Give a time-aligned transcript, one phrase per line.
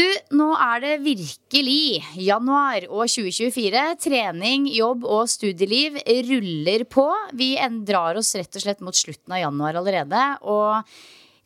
[0.00, 0.06] Du,
[0.38, 3.82] nå er det virkelig januar og 2024.
[4.00, 5.98] Trening, jobb og studieliv
[6.28, 7.04] ruller på.
[7.36, 7.52] Vi
[7.84, 10.22] drar oss rett og slett mot slutten av januar allerede.
[10.48, 10.94] Og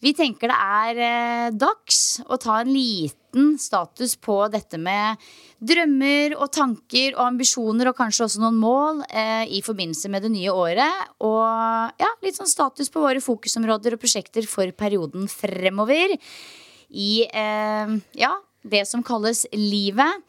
[0.04, 5.18] vi tenker det er eh, dags å ta en liten status på dette med
[5.58, 10.34] drømmer og tanker og ambisjoner og kanskje også noen mål eh, i forbindelse med det
[10.36, 11.14] nye året.
[11.24, 16.14] Og ja, litt sånn status på våre fokusområder og prosjekter for perioden fremover
[16.94, 20.22] i eh, ja, det som kalles livet.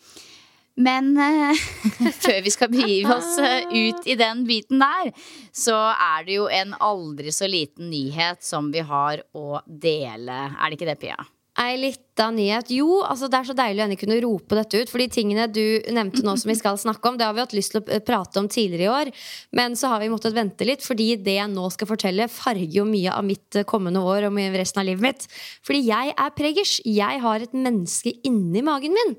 [0.76, 1.62] Men eh,
[2.24, 5.14] før vi skal begive oss eh, ut i den biten der,
[5.56, 10.42] så er det jo en aldri så liten nyhet som vi har å dele.
[10.52, 11.18] Er det ikke det, Pia?
[11.66, 12.70] Ei lita nyhet.
[12.76, 14.90] Jo, altså det er så deilig å endelig kunne rope dette ut.
[14.92, 15.62] For de tingene du
[15.96, 18.04] nevnte nå som vi skal snakke om, det har vi hatt lyst til å eh,
[18.06, 19.12] prate om tidligere i år.
[19.58, 22.86] Men så har vi måttet vente litt, fordi det jeg nå skal fortelle, farger jo
[22.90, 25.28] mye av mitt eh, kommende år og resten av livet mitt.
[25.66, 26.78] Fordi jeg er preggers.
[26.86, 29.16] Jeg har et menneske inni magen min.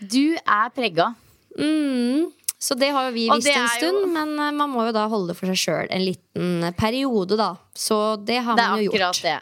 [0.00, 1.10] Du er pregga.
[1.58, 2.30] Mm.
[2.60, 5.06] Så det har jo vi visst en stund, jo- men eh, man må jo da
[5.08, 7.54] holde det for seg sjøl en liten periode, da.
[7.74, 9.22] Så det har Det man er jo akkurat gjort.
[9.24, 9.38] det.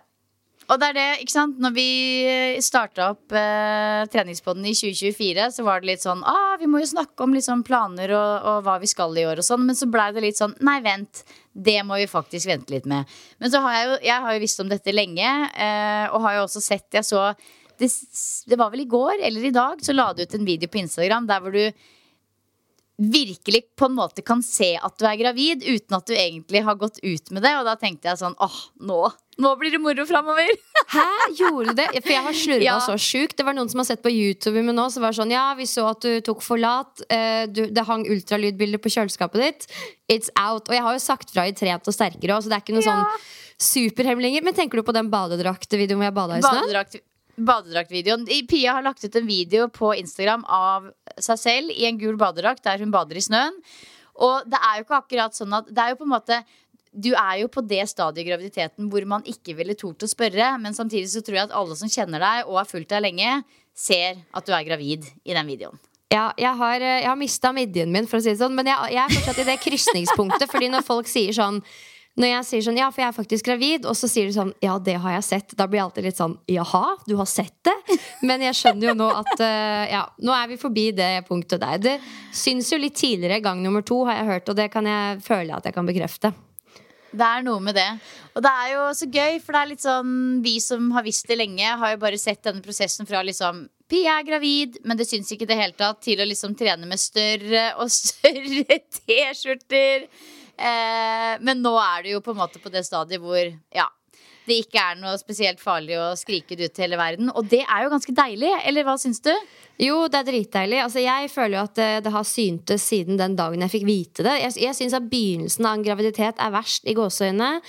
[0.69, 1.89] Og det er det, ikke sant Når vi
[2.65, 6.91] starta opp eh, treningspodden i 2024, så var det litt sånn ah, Vi må jo
[6.91, 9.65] snakke om liksom planer og, og hva vi skal i år og sånn.
[9.69, 11.25] Men så blei det litt sånn Nei, vent.
[11.53, 13.09] Det må vi faktisk vente litt med.
[13.41, 16.39] Men så har jeg jo, jeg har jo visst om dette lenge, eh, og har
[16.39, 17.31] jo også sett Jeg så
[17.79, 17.89] det,
[18.51, 20.81] det var vel i går eller i dag, så la du ut en video på
[20.81, 21.63] Instagram der hvor du
[22.99, 26.75] virkelig på en måte kan se at du er gravid uten at du egentlig har
[26.81, 27.53] gått ut med det.
[27.61, 28.97] Og da tenkte jeg sånn åh, nå,
[29.39, 30.51] nå blir det moro framover.
[30.97, 31.05] Hæ,
[31.39, 31.87] gjorde du det?
[32.03, 32.77] For jeg har slurva Ja.
[32.83, 33.37] så sjukt.
[33.39, 35.69] Det var noen som har sett på YouTube med nå, som var sånn Ja, vi
[35.71, 37.05] så at du tok forlat.
[37.09, 39.69] Eh, du, det hang ultralydbilder på kjøleskapet ditt.
[40.11, 40.67] It's out.
[40.67, 42.79] Og jeg har jo sagt fra i Trent og sterkere òg, så det er ikke
[42.81, 42.99] noen Ja.
[43.05, 43.29] sånn
[43.69, 44.43] superhemlinger.
[44.47, 46.99] Men tenker du på den badedraktvideoen hvor jeg bada i snø?
[47.39, 48.27] Badedrakt, badedraktvideoen.
[48.49, 50.89] Pia har lagt ut en video på Instagram av
[51.23, 53.55] seg selv i en gul badedrakt der hun bader i snøen.
[54.19, 56.43] Og det er jo ikke akkurat sånn at Det er jo på en måte
[56.99, 60.55] du er jo på det stadiet i graviditeten hvor man ikke ville tort å spørre,
[60.59, 63.43] men samtidig så tror jeg at alle som kjenner deg og har fulgt deg lenge,
[63.77, 65.79] ser at du er gravid i den videoen.
[66.09, 68.57] Ja, jeg har, eh, jeg har mista midjen min, for å si det sånn.
[68.57, 70.49] Men jeg, jeg er fortsatt i det krysningspunktet.
[70.49, 71.61] Fordi når folk sier sånn
[72.19, 74.51] Når jeg sier sånn, ja, for jeg er faktisk gravid, og så sier du sånn,
[74.65, 75.55] ja, det har jeg sett.
[75.59, 77.77] Da blir jeg alltid litt sånn, jaha, du har sett det?
[78.27, 81.79] Men jeg skjønner jo nå at uh, ja, nå er vi forbi det punktet der.
[81.85, 81.95] Det
[82.35, 85.55] syns jo litt tidligere, gang nummer to, har jeg hørt, og det kan jeg føle
[85.55, 86.35] at jeg kan bekrefte.
[87.09, 87.89] Det er noe med det.
[88.37, 90.11] Og det er jo så gøy, for det er litt sånn
[90.45, 94.19] Vi som har visst det lenge, har jo bare sett denne prosessen fra liksom Pia
[94.19, 97.01] er gravid, men det syns ikke i det hele tatt, til å liksom trene med
[97.01, 100.05] større og større T-skjorter.
[100.59, 103.39] Eh, men nå er du jo på en måte på det stadiet hvor
[103.75, 103.87] ja,
[104.49, 107.33] det ikke er noe spesielt farlig å skrike det ut til hele verden.
[107.37, 109.33] Og det er jo ganske deilig, eller hva syns du?
[109.79, 110.79] Jo, det er dritdeilig.
[110.83, 114.25] Altså, jeg føler jo at det, det har syntes siden den dagen jeg fikk vite
[114.27, 114.33] det.
[114.43, 117.61] Jeg, jeg syns at begynnelsen av en graviditet er verst i gåseøynene.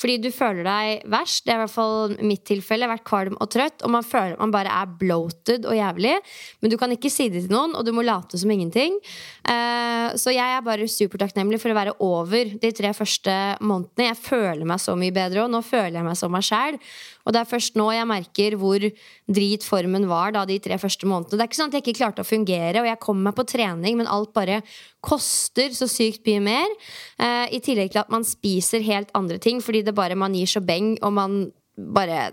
[0.00, 1.44] Fordi du føler deg verst.
[1.44, 2.86] Det er i hvert fall mitt tilfelle.
[2.86, 3.84] Jeg har vært kvalm og trøtt.
[3.84, 6.14] Og man føler at man bare er bloated og jævlig.
[6.62, 8.96] Men du kan ikke si det til noen, og du må late som ingenting.
[9.44, 14.08] Uh, så jeg er bare supertakknemlig for å være over de tre første månedene.
[14.08, 16.78] Jeg føler meg så mye bedre, og nå føler jeg meg som for meg sjæl.
[17.24, 18.84] Og det er først nå jeg merker hvor
[19.38, 21.36] drit formen var da de tre første månedene.
[21.36, 23.46] Det er ikke sånn at jeg ikke klarte å fungere, og jeg kom meg på
[23.48, 24.62] trening, men alt bare
[25.04, 26.74] koster så sykt mye mer.
[27.18, 30.50] Eh, I tillegg til at man spiser helt andre ting fordi det bare man gir
[30.50, 31.40] så beng, og man
[31.78, 32.28] bare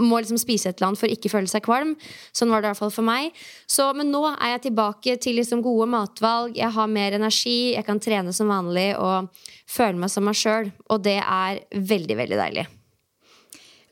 [0.00, 1.92] må liksom spise et eller annet for ikke føle seg kvalm.
[2.36, 3.34] Sånn var det i hvert fall for meg.
[3.68, 6.56] Så, men nå er jeg tilbake til liksom gode matvalg.
[6.56, 9.28] Jeg har mer energi, jeg kan trene som vanlig og
[9.70, 10.72] føle meg som meg sjøl.
[10.88, 12.66] Og det er veldig, veldig deilig.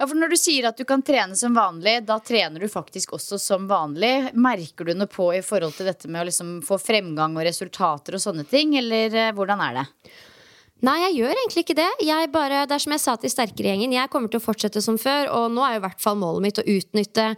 [0.02, 3.12] Ja, for Når du sier at du kan trene som vanlig, da trener du faktisk
[3.14, 4.32] også som vanlig.
[4.34, 8.16] Merker du noe på i forhold til dette med å liksom få fremgang og resultater
[8.18, 9.84] og sånne ting, eller eh, hvordan er det?
[10.82, 11.86] Nei, jeg gjør egentlig ikke det.
[12.02, 14.98] Jeg bare, det er som jeg sa til Sterkere-gjengen, jeg kommer til å fortsette som
[14.98, 15.30] før.
[15.38, 17.30] Og nå er jo i hvert fall målet mitt å utnytte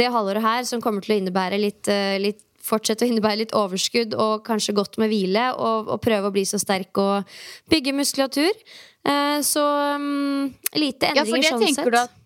[0.00, 3.56] det halvåret her som kommer til å innebære litt, eh, litt fortsette å innebære litt
[3.60, 5.50] overskudd og kanskje godt med hvile.
[5.52, 8.64] Og, og prøve å bli så sterk og bygge muskulatur.
[9.06, 9.64] Eh, så
[9.94, 11.98] um, lite endringer ja, sånn sett.
[12.00, 12.16] At,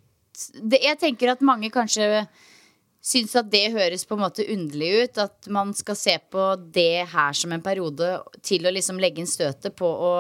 [0.62, 2.24] det, jeg tenker at mange kanskje
[3.00, 5.20] syns at det høres på en måte underlig ut.
[5.20, 8.14] At man skal se på det her som en periode
[8.46, 10.12] til å liksom legge inn støtet på å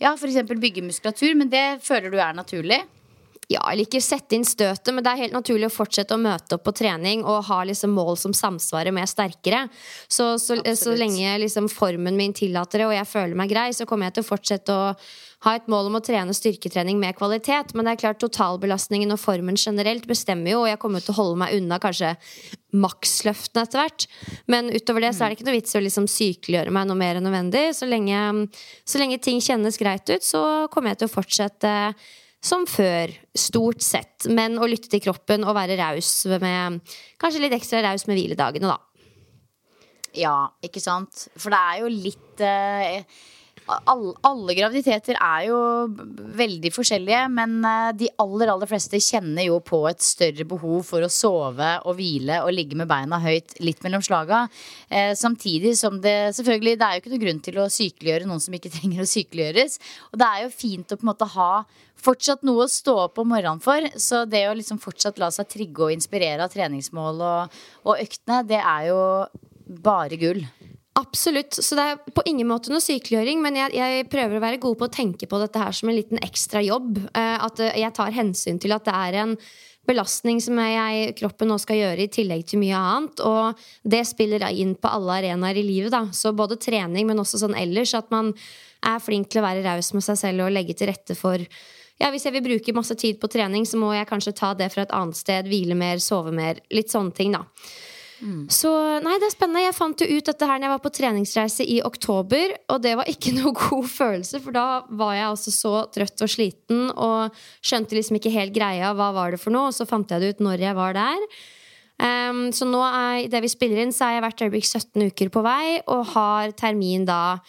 [0.00, 0.44] ja, f.eks.
[0.48, 1.34] bygge muskulatur.
[1.38, 2.82] Men det føler du er naturlig?
[3.48, 6.58] Ja, eller ikke sette inn støtet, men det er helt naturlig å fortsette å møte
[6.58, 9.62] opp på trening og ha liksom mål som samsvarer med sterkere.
[10.04, 13.88] Så, så, så lenge liksom formen min tillater det, og jeg føler meg grei, så
[13.88, 14.92] kommer jeg til å fortsette å
[15.46, 17.74] ha et mål om å trene styrketrening med kvalitet.
[17.76, 21.18] Men det er klart totalbelastningen og formen generelt bestemmer jo, og jeg kommer til å
[21.20, 22.16] holde meg unna kanskje
[22.74, 24.06] maksløftene etter hvert.
[24.50, 26.98] Men utover det så er det ikke noe vits i å liksom sykeliggjøre meg noe
[26.98, 27.68] mer enn nødvendig.
[27.78, 28.48] Så lenge,
[28.82, 30.42] så lenge ting kjennes greit ut, så
[30.72, 31.76] kommer jeg til å fortsette
[32.44, 34.26] som før, stort sett.
[34.30, 36.82] Men å lytte til kroppen og være raus med
[37.18, 38.78] Kanskje litt ekstra raus med hviledagene, da.
[40.18, 41.26] Ja, ikke sant.
[41.38, 43.02] For det er jo litt eh,
[43.68, 45.58] alle, alle, graviditeter er jo
[46.38, 51.04] veldig forskjellige, men eh, de aller, aller fleste kjenner jo på et større behov for
[51.04, 54.46] å sove og hvile og ligge med beina høyt litt mellom slaga.
[54.88, 58.42] Eh, samtidig som det selvfølgelig Det er jo ikke noen grunn til å sykeliggjøre noen
[58.44, 59.78] som ikke trenger å sykeliggjøres.
[60.12, 61.52] Og det er jo fint å på en måte ha
[61.98, 63.84] fortsatt noe å stå opp om morgenen for.
[64.00, 68.44] Så det å liksom fortsatt la seg trigge og inspirere av treningsmål og, og øktene,
[68.48, 69.02] det er jo
[69.68, 70.46] bare gull.
[70.98, 71.54] Absolutt.
[71.64, 74.78] Så det er på ingen måte noe sykeliggjøring, men jeg, jeg, prøver å være god
[74.80, 76.98] på å tenke på dette her som en liten ekstra jobb.
[77.12, 79.34] Eh, at eh, jeg tar hensyn til at det er en
[79.88, 83.22] belastning som jeg, kroppen nå skal gjøre i tillegg til mye annet.
[83.24, 83.60] Og
[83.94, 85.94] det spiller inn på alle arenaer i livet.
[85.94, 86.08] Da.
[86.12, 87.94] Så både trening, men også sånn ellers.
[87.96, 88.32] At man
[88.86, 91.42] er flink til å være raus med seg selv og legge til rette for
[91.98, 94.68] ja, Hvis jeg vil bruke masse tid på trening, så må jeg kanskje ta det
[94.70, 95.48] fra et annet sted.
[95.50, 96.60] Hvile mer, sove mer.
[96.70, 97.42] Litt sånne ting, da.
[98.18, 98.46] Mm.
[98.50, 98.70] Så
[99.04, 99.62] nei, det er spennende.
[99.62, 102.96] Jeg fant jo ut dette her når jeg var på treningsreise i oktober, og det
[102.98, 107.38] var ikke noe god følelse, for da var jeg altså så trøtt og sliten og
[107.62, 108.94] skjønte liksom ikke helt greia.
[108.98, 109.70] Hva var det for noe?
[109.70, 111.30] Og så fant jeg det ut når jeg var der.
[111.98, 115.32] Um, så nå er det vi spiller inn, så er jeg hvert øyeblikk 17 uker
[115.34, 117.40] på vei og har termin da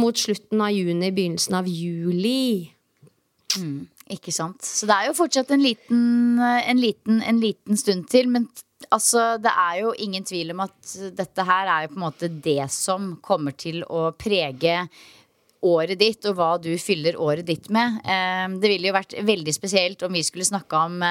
[0.00, 2.70] mot slutten av juni, begynnelsen av juli.
[3.58, 4.64] Mm, ikke sant.
[4.64, 8.30] Så det er jo fortsatt en liten, en liten, en liten stund til.
[8.32, 8.46] Men
[8.94, 12.32] altså, det er jo ingen tvil om at dette her er jo på en måte
[12.48, 14.84] det som kommer til å prege
[15.66, 17.98] året ditt, og hva du fyller året ditt med.
[18.62, 21.02] Det ville jo vært veldig spesielt om vi skulle snakke om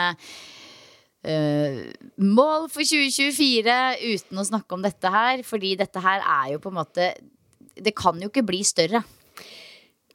[1.27, 1.89] Uh,
[2.21, 3.73] mål for 2024
[4.13, 5.41] uten å snakke om dette her.
[5.43, 7.09] Fordi dette her er jo på en måte
[7.77, 9.03] Det kan jo ikke bli større.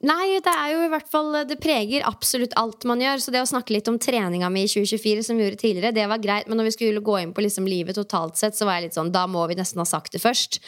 [0.02, 3.22] Nei, det er jo i hvert fall Det preger absolutt alt man gjør.
[3.22, 6.08] Så det å snakke litt om treninga mi i 2024, som vi gjorde tidligere, det
[6.10, 6.50] var greit.
[6.50, 8.98] Men når vi skulle gå inn på liksom livet totalt sett, så var jeg litt
[8.98, 10.58] sånn Da må vi nesten ha sagt det først.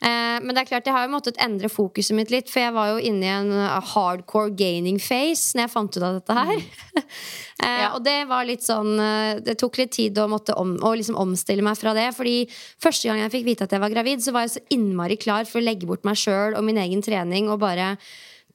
[0.00, 2.72] Eh, men det er klart, jeg har jo måttet endre fokuset mitt litt, for jeg
[2.72, 6.36] var jo inne i en uh, hardcore gaining face når jeg fant ut av dette
[6.38, 6.52] her.
[6.56, 7.02] Mm.
[7.66, 7.84] eh.
[7.90, 11.20] Og det var litt sånn uh, Det tok litt tid å, måtte om, å liksom
[11.20, 12.08] omstille meg fra det.
[12.16, 12.38] Fordi
[12.80, 15.44] første gang jeg fikk vite at jeg var gravid, så var jeg så innmari klar
[15.44, 17.92] for å legge bort meg sjøl og min egen trening og bare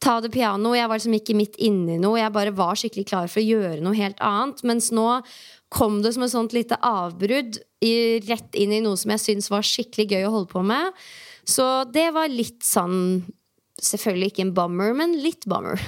[0.04, 0.74] ta det piano.
[0.76, 2.20] Jeg var liksom ikke midt inni noe.
[2.20, 4.64] Jeg bare var skikkelig klar for å gjøre noe helt annet.
[4.68, 5.08] Mens nå
[5.74, 7.94] kom det som et sånt lite avbrudd i,
[8.28, 11.06] rett inn i noe som jeg syns var skikkelig gøy å holde på med.
[11.46, 13.26] Så det var litt sånn
[13.86, 15.82] Selvfølgelig ikke en bummer, men litt bummer.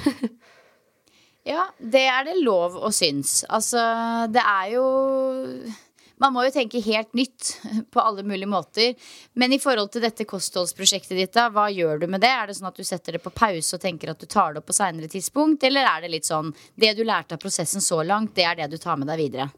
[1.47, 3.45] ja, det er det lov å synes.
[3.47, 3.79] Altså,
[4.27, 4.83] det er jo
[6.21, 7.53] man må jo tenke helt nytt
[7.93, 9.09] på alle mulige måter.
[9.33, 12.33] Men i forhold til dette kostholdsprosjektet ditt, da, hva gjør du med det?
[12.33, 14.63] Er det sånn at du setter det på pause og tenker at du tar det
[14.63, 15.65] opp på seinere tidspunkt?
[15.67, 18.71] Eller er det litt sånn det du lærte av prosessen så langt, det er det
[18.73, 19.49] du tar med deg videre?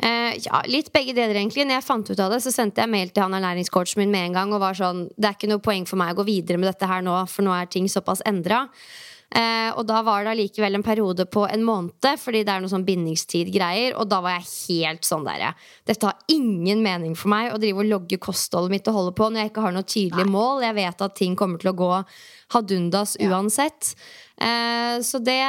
[0.00, 1.66] Uh, ja, litt begge deler, egentlig.
[1.68, 4.30] Når jeg fant ut av det, så sendte jeg mail til han ernæringscoachen min med
[4.30, 6.60] en gang og var sånn Det er ikke noe poeng for meg å gå videre
[6.60, 8.62] med dette her nå, for nå er ting såpass endra.
[9.30, 12.72] Eh, og da var det allikevel en periode på en måned, fordi det er noe
[12.72, 13.94] sånn bindingstid-greier.
[14.00, 15.52] Og da var jeg helt sånn der
[15.86, 19.30] Dette har ingen mening for meg å drive og logge kostholdet mitt og holde på
[19.30, 20.34] når jeg ikke har noe tydelig Nei.
[20.34, 20.64] mål.
[20.66, 21.92] Jeg vet at ting kommer til å gå
[22.56, 23.30] hadundas ja.
[23.30, 23.92] uansett.
[24.40, 25.40] Eh, så det,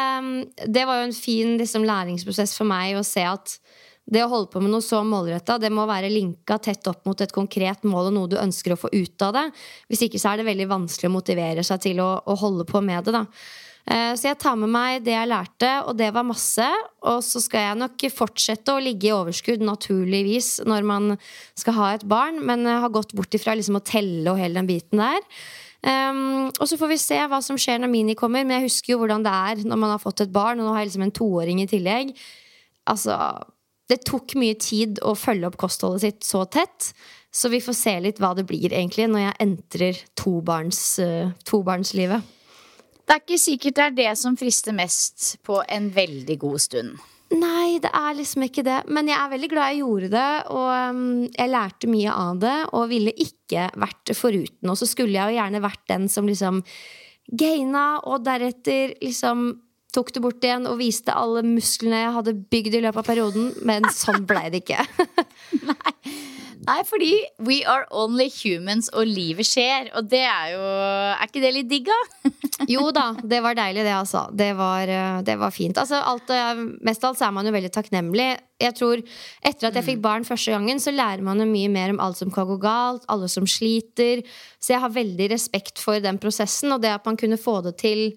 [0.67, 3.57] det, var jo en fin liksom, læringsprosess for meg å se at
[4.11, 7.21] det å holde på med noe så målretta, det må være linka tett opp mot
[7.21, 9.43] et konkret mål og noe du ønsker å få ut av det.
[9.89, 12.81] Hvis ikke så er det veldig vanskelig å motivere seg til å, å holde på
[12.83, 13.13] med det.
[13.15, 13.25] da.
[13.89, 16.67] Eh, så jeg tar med meg det jeg lærte, og det var masse.
[17.07, 21.15] Og så skal jeg nok fortsette å ligge i overskudd, naturligvis, når man
[21.57, 22.41] skal ha et barn.
[22.45, 25.21] Men jeg har gått bort ifra liksom å telle og hele den biten der.
[25.81, 28.45] Um, og så får vi se hva som skjer når Mini kommer.
[28.45, 30.75] Men jeg husker jo hvordan det er når man har fått et barn, og nå
[30.75, 32.13] har jeg liksom en toåring i tillegg.
[32.91, 33.17] Altså,
[33.89, 36.93] det tok mye tid å følge opp kostholdet sitt så tett.
[37.31, 42.37] Så vi får se litt hva det blir egentlig når jeg entrer tobarns, uh, tobarnslivet.
[43.11, 46.93] Det er ikke sikkert det er det som frister mest på en veldig god stund.
[47.35, 48.77] Nei, det er liksom ikke det.
[48.87, 52.55] Men jeg er veldig glad jeg gjorde det, og um, jeg lærte mye av det,
[52.71, 54.71] og ville ikke vært foruten.
[54.71, 56.63] Og så skulle jeg jo gjerne vært den som liksom
[57.35, 59.49] gaina, og deretter liksom
[59.91, 63.51] tok det bort igjen og viste alle musklene jeg hadde bygd i løpet av perioden.
[63.67, 64.87] Men sånn blei det ikke.
[65.67, 65.90] Nei.
[66.71, 67.11] Nei, fordi
[67.43, 69.89] we are only humans, og livet skjer.
[69.97, 72.31] Og det er jo Er ikke det litt digg, da?
[72.73, 74.23] jo da, det var deilig, det, altså.
[74.31, 75.79] Det var, eh, det var fint.
[75.81, 78.29] Altså, alt, eh, mest av alt er man jo veldig takknemlig.
[78.61, 81.91] Jeg tror Etter at jeg fikk barn første gangen, så lærer man jo mye mer
[81.91, 84.23] om alt som kan gå galt, alle som sliter.
[84.61, 87.75] Så jeg har veldig respekt for den prosessen, og det at man kunne få det
[87.81, 88.13] til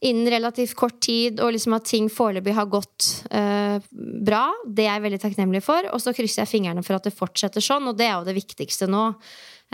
[0.00, 3.82] innen relativt kort tid, og liksom at ting foreløpig har gått uh,
[4.24, 4.44] bra.
[4.64, 5.88] Det er jeg veldig takknemlig for.
[5.90, 8.36] Og så krysser jeg fingrene for at det fortsetter sånn, og det er jo det
[8.38, 9.08] viktigste nå.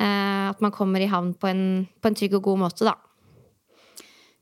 [0.00, 1.64] Uh, at man kommer i havn på en,
[2.00, 2.96] på en, trygg og god måte, da.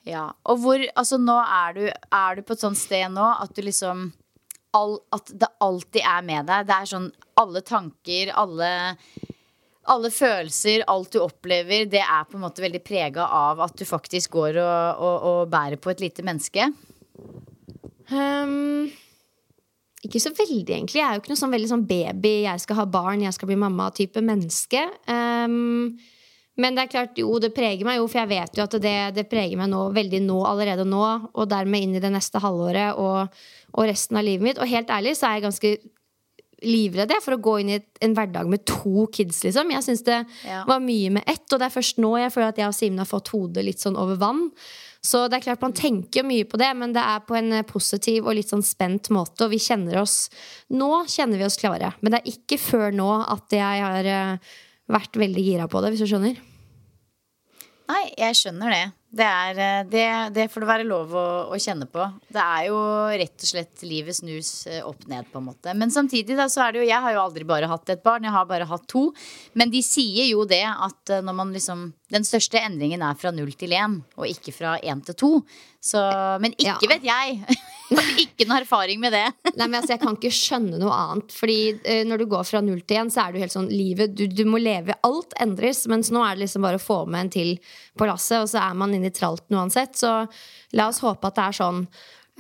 [0.07, 0.29] Ja.
[0.51, 3.63] Og hvor Altså, nå er du, er du på et sånt sted nå at du
[3.63, 4.09] liksom
[4.75, 6.67] all, At det alltid er med deg.
[6.67, 7.11] Det er sånn
[7.43, 8.71] alle tanker, alle
[9.91, 13.85] alle følelser, alt du opplever, det er på en måte veldig prega av at du
[13.89, 16.69] faktisk går og, og, og bærer på et lite menneske?
[18.13, 18.91] Um,
[20.03, 21.01] ikke så veldig, egentlig.
[21.01, 23.51] Jeg er jo ikke noe sånn veldig sånn baby, jeg skal ha barn, jeg skal
[23.51, 24.83] bli mamma-type menneske.
[25.11, 25.95] Um,
[26.61, 28.97] men det er klart, jo, det preger meg jo, for jeg vet jo at det,
[29.17, 33.01] det, preger meg nå, veldig nå, allerede nå, og dermed inn i det neste halvåret
[33.01, 34.61] og, og resten av livet mitt.
[34.61, 35.73] Og helt ærlig så er jeg ganske
[36.67, 39.43] livredd for å gå inn i en hverdag med to kids.
[39.45, 40.63] liksom Jeg syns det ja.
[40.69, 43.03] var mye med ett, og det er først nå jeg føler at jeg og Simen
[43.03, 44.49] har fått hodet litt sånn over vann.
[45.03, 48.29] Så det er klart man tenker mye på det, men det er på en positiv
[48.29, 49.45] og litt sånn spent måte.
[49.45, 50.29] Og vi kjenner oss
[50.71, 54.55] Nå kjenner vi oss klare, men det er ikke før nå at jeg har eh,
[54.93, 56.39] vært veldig gira på det, hvis du skjønner.
[57.91, 58.85] Nei, jeg skjønner det.
[59.13, 62.05] Det, er, eh, det, det, får det være lov å, å, kjenne på.
[62.33, 62.79] Det er jo
[63.21, 65.75] rett og slett livet snus eh, opp ned, på en måte.
[65.77, 68.25] Men samtidig, da, så er det jo Jeg har jo aldri bare hatt et barn,
[68.25, 69.11] jeg har bare hatt to.
[69.53, 73.31] Men de sier jo det at eh, når man liksom Den største endringen er fra
[73.33, 75.31] null til én, og ikke fra én til to.
[75.83, 75.99] Så,
[76.39, 76.91] men ikke ja.
[76.93, 77.57] vet jeg.
[78.23, 79.25] ikke noe erfaring med det.
[79.59, 81.35] Nei, men altså, Jeg kan ikke skjønne noe annet.
[81.35, 83.71] Fordi uh, når du går fra null til én, så er det jo helt sånn
[83.73, 84.95] livet du, du, må leve.
[85.09, 85.85] Alt endres.
[85.91, 87.55] Mens nå er det liksom bare å få med en til
[87.99, 89.99] på lasset, og så er man inne i tralten uansett.
[89.99, 90.13] Så
[90.79, 91.83] la oss håpe at det er sånn.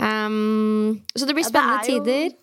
[0.02, 2.38] Um, så det blir spennende ja, det tider.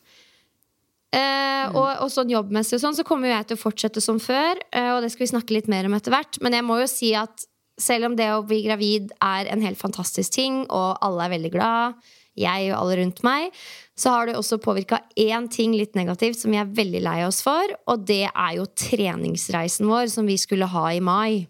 [1.10, 1.78] Uh, mm.
[1.80, 4.62] og, og, sånn jobbmessig og sånn, så kommer jeg til å fortsette som før.
[4.76, 6.42] Uh, og det skal vi snakke litt mer om etter hvert.
[6.46, 7.48] Men jeg må jo si at
[7.80, 11.54] selv om det å bli gravid er en helt fantastisk ting, og alle er veldig
[11.54, 12.10] glad,
[12.40, 13.56] jeg og alle rundt meg,
[14.00, 17.42] så har det også påvirka én ting litt negativt som vi er veldig lei oss
[17.44, 21.48] for, og det er jo treningsreisen vår som vi skulle ha i mai.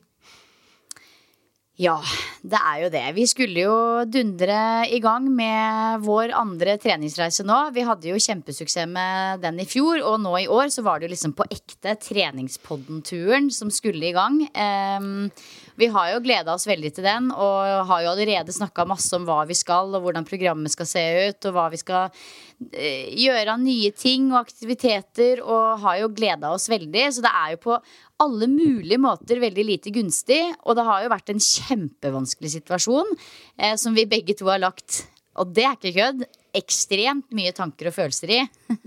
[1.80, 1.96] Ja,
[2.44, 3.02] det er jo det.
[3.16, 4.56] Vi skulle jo dundre
[4.92, 7.56] i gang med vår andre treningsreise nå.
[7.72, 11.08] Vi hadde jo kjempesuksess med den i fjor, og nå i år så var det
[11.08, 14.42] jo liksom på ekte treningspodden-turen som skulle i gang.
[14.52, 15.32] Um,
[15.80, 19.24] vi har jo gleda oss veldig til den, og har jo allerede snakka masse om
[19.30, 23.56] hva vi skal, og hvordan programmet skal se ut, og hva vi skal uh, gjøre
[23.56, 27.08] av nye ting og aktiviteter, og har jo gleda oss veldig.
[27.16, 27.80] Så det er jo på
[28.20, 30.42] alle mulige måter veldig lite gunstig.
[30.68, 35.04] Og det har jo vært en kjempevanskelig situasjon eh, som vi begge to har lagt
[35.40, 36.28] og det er ikke kødd.
[36.60, 38.40] Ekstremt mye tanker og følelser i.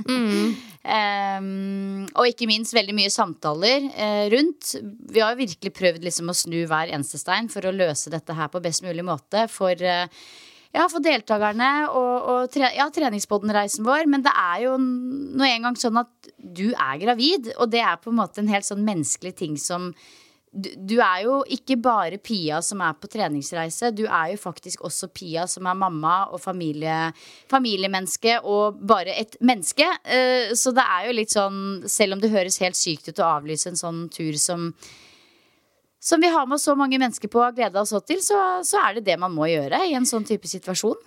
[0.03, 0.55] Mm.
[0.83, 4.75] um, og ikke minst veldig mye samtaler uh, rundt.
[4.83, 8.35] Vi har jo virkelig prøvd liksom å snu hver eneste stein for å løse dette
[8.37, 10.27] her på best mulig måte for uh,
[10.73, 14.09] ja, for deltakerne og, og tre, ja, treningspodden-reisen vår.
[14.11, 18.13] Men det er jo nå engang sånn at du er gravid, og det er på
[18.13, 19.93] en måte en helt sånn menneskelig ting som
[20.53, 23.89] du, du er jo ikke bare Pia som er på treningsreise.
[23.97, 27.07] Du er jo faktisk også Pia som er mamma og familie,
[27.51, 29.87] familiemenneske og bare et menneske.
[30.05, 33.31] Eh, så det er jo litt sånn, selv om det høres helt sykt ut å
[33.39, 34.71] avlyse en sånn tur som
[36.03, 38.99] som vi har med så mange mennesker på og gleda oss til, så, så er
[38.99, 40.99] det det man må gjøre i en sånn type situasjon.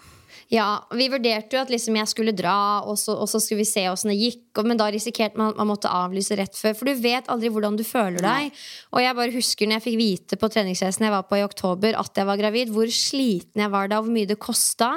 [0.54, 3.70] Ja, Vi vurderte jo at liksom jeg skulle dra, og så, og så skulle vi
[3.70, 4.44] se åssen det gikk.
[4.66, 6.76] Men da risikerte man at man måtte avlyse rett før.
[6.78, 8.60] For du vet aldri hvordan du føler deg.
[8.94, 11.98] Og jeg bare husker når jeg fikk vite på treningsreisen jeg var på i oktober
[11.98, 14.92] at jeg var gravid, hvor sliten jeg var da, og hvor mye det kosta.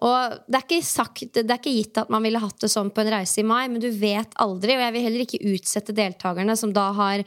[0.00, 2.90] Og det er, ikke sagt, det er ikke gitt at man ville hatt det sånn
[2.90, 4.74] på en reise i mai, men du vet aldri.
[4.74, 7.24] Og jeg vil heller ikke utsette deltakerne som da har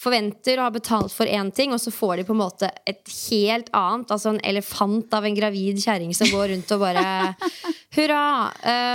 [0.00, 3.04] forventer å ha betalt for én ting, og så får de på en måte et
[3.28, 4.08] helt annet.
[4.08, 7.04] Altså en elefant av en gravid kjerring som går rundt og bare
[7.96, 8.24] Hurra!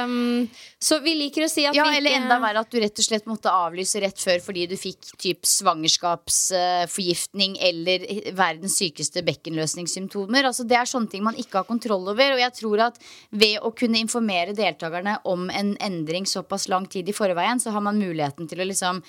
[0.08, 0.48] Um,
[0.80, 3.00] så vi liker å si at ja, vi ikke Eller enda verre at du rett
[3.02, 7.98] og slett måtte avlyse rett før fordi du fikk typ svangerskapsforgiftning eller
[8.38, 10.44] verdens sykeste bekkenløsningssymptomer.
[10.48, 12.28] Altså, det er sånne ting man ikke har kontroll over.
[12.38, 12.96] Og jeg tror at
[13.36, 17.82] ved å kunne informere deltakerne om en endring såpass lang tid i forveien, så har
[17.84, 19.04] man muligheten til å liksom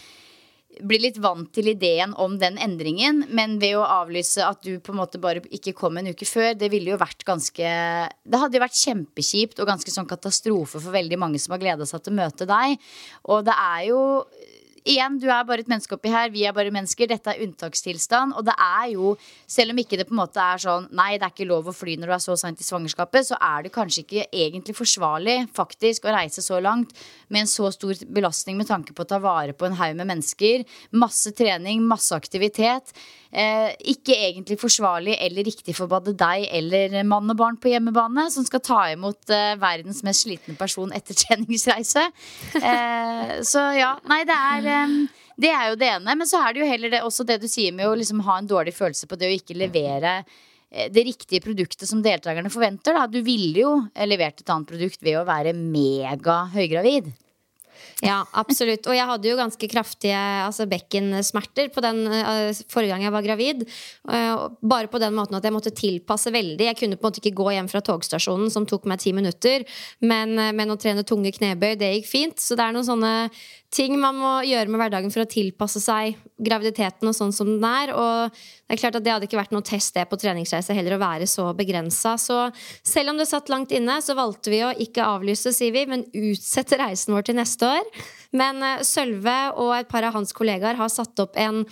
[0.84, 3.24] blir litt vant til ideen om den endringen.
[3.34, 6.52] Men ved å avlyse at du på en måte bare ikke kom en uke før,
[6.58, 7.70] det ville jo vært ganske
[8.26, 11.88] Det hadde jo vært kjempekjipt og ganske sånn katastrofe for veldig mange som har gleda
[11.88, 12.76] seg til å møte deg.
[13.32, 14.02] Og det er jo
[14.86, 17.08] igjen, du er bare et menneske oppi her, vi er bare mennesker.
[17.10, 18.36] Dette er unntakstilstand.
[18.38, 19.14] Og det er jo,
[19.50, 21.74] selv om ikke det på en måte er sånn nei, det er ikke lov å
[21.76, 25.36] fly når du er så seint i svangerskapet, så er det kanskje ikke egentlig forsvarlig
[25.56, 26.94] faktisk å reise så langt
[27.28, 30.10] med en så stor belastning med tanke på å ta vare på en haug med
[30.14, 30.66] mennesker.
[30.96, 32.94] Masse trening, masse aktivitet.
[33.32, 38.28] Eh, ikke egentlig forsvarlig eller riktig for både deg eller mann og barn på hjemmebane,
[38.32, 42.06] som skal ta imot eh, verdens mest slitne person etter treningsreise.
[42.60, 44.68] Eh, så ja, nei, det er
[45.36, 46.16] det er jo det ene.
[46.16, 48.38] Men så er det jo heller det, også det du sier med å liksom ha
[48.40, 52.96] en dårlig følelse på det å ikke levere eh, det riktige produktet som deltakerne forventer.
[52.96, 53.04] Da.
[53.10, 53.76] Du ville jo
[54.08, 57.12] levert et annet produkt ved å være mega høygravid.
[58.04, 58.84] Ja, absolutt.
[58.90, 63.24] Og jeg hadde jo ganske kraftige altså bekkensmerter på den uh, forrige gang jeg var
[63.24, 63.62] gravid.
[64.04, 66.66] Uh, bare på den måten at jeg måtte tilpasse veldig.
[66.68, 69.64] Jeg kunne på en måte ikke gå hjem fra togstasjonen, som tok meg ti minutter.
[70.04, 72.42] Men, uh, men å trene tunge knebøy, det gikk fint.
[72.42, 73.14] Så det er noen sånne
[73.76, 77.64] ting man må gjøre med hverdagen for å tilpasse seg graviditeten og sånn som den
[77.68, 77.92] er.
[77.92, 80.96] Og det er klart at det hadde ikke vært noe test det på treningsreise heller
[80.96, 82.16] å være så begrensa.
[82.20, 82.38] Så
[82.86, 86.06] selv om det satt langt inne, så valgte vi å ikke avlyse, sier vi, men
[86.16, 87.92] utsette reisen vår til neste år.
[88.36, 91.64] Men uh, Sølve og et par av hans kollegaer har satt opp en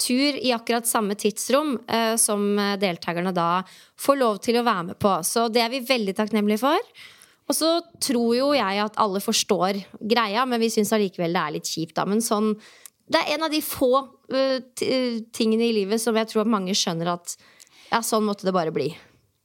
[0.00, 3.62] tur i akkurat samme tidsrom uh, som deltakerne da
[4.00, 5.18] får lov til å være med på.
[5.28, 6.92] Så det er vi veldig takknemlige for.
[7.50, 11.54] Og så tror jo jeg at alle forstår greia, men vi syns allikevel det er
[11.56, 12.06] litt kjipt, da.
[12.06, 12.54] Men sånn
[13.10, 14.58] Det er en av de få uh,
[15.34, 17.34] tingene i livet som jeg tror mange skjønner at
[17.90, 18.92] ja, sånn måtte det bare bli.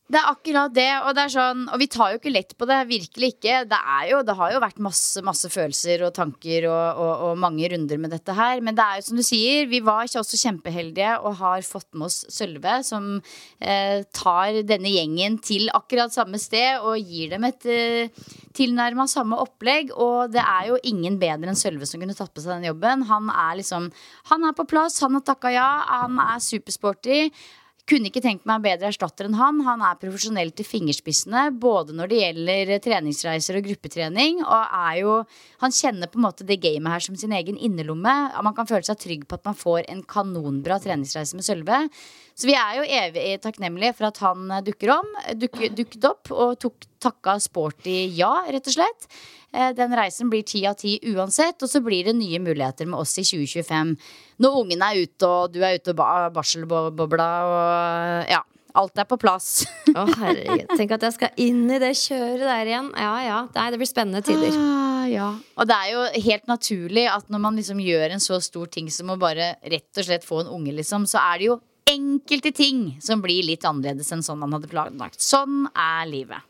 [0.06, 2.78] Det er akkurat det, og det sånn Og vi tar jo ikke lett på det,
[2.92, 3.64] virkelig ikke.
[3.66, 3.80] Det,
[4.12, 8.02] jo, det har jo vært masse, masse følelser og tanker og, og, og, mange runder
[8.04, 8.62] med dette her.
[8.62, 11.90] Men det er jo som du sier, vi var ikke også kjempeheldige og har fått
[11.98, 13.10] med oss Sølve, som
[13.58, 18.24] eh, tar denne gjengen til akkurat samme sted og gir dem et eh,
[18.56, 19.90] tilnærma samme opplegg.
[19.98, 23.10] Og det er jo ingen bedre enn Sølve som kunne tatt på seg den jobben.
[23.10, 23.90] Han er liksom
[24.30, 25.70] Han er på plass, han har takka ja,
[26.06, 27.32] han er supersporty.
[27.86, 29.60] Kunne ikke tenkt meg en bedre erstatter enn han.
[29.62, 34.40] Han er profesjonell til fingerspissene, både når det gjelder treningsreiser og gruppetrening.
[34.42, 35.18] Og er jo
[35.62, 38.16] Han kjenner på en måte det gamet her som sin egen innerlomme.
[38.44, 41.78] Man kan føle seg trygg på at man får en kanonbra treningsreise med Sølve.
[42.36, 46.58] Så vi er jo evig takknemlige for at han dukker om, duk, dukket opp og
[46.60, 49.08] tok, takka sporty ja, rett og slett.
[49.56, 53.00] Eh, den reisen blir ti av ti uansett, og så blir det nye muligheter med
[53.00, 53.94] oss i 2025.
[54.44, 58.44] Når ungen er ute, og du er ute og barselbobla, og ja.
[58.76, 59.62] Alt er på plass.
[59.88, 62.90] Å herregud, Tenk at jeg skal inn i det kjøret der igjen.
[63.00, 64.52] Ja, ja, Nei, Det blir spennende tider.
[64.60, 65.30] Ah, ja.
[65.56, 68.92] Og det er jo helt naturlig at når man liksom gjør en så stor ting
[68.92, 71.58] som å bare rett og slett få en unge, liksom, så er det jo
[71.90, 75.22] enkelte ting som blir litt annerledes enn sånn man hadde planlagt.
[75.22, 76.42] Sånn er livet.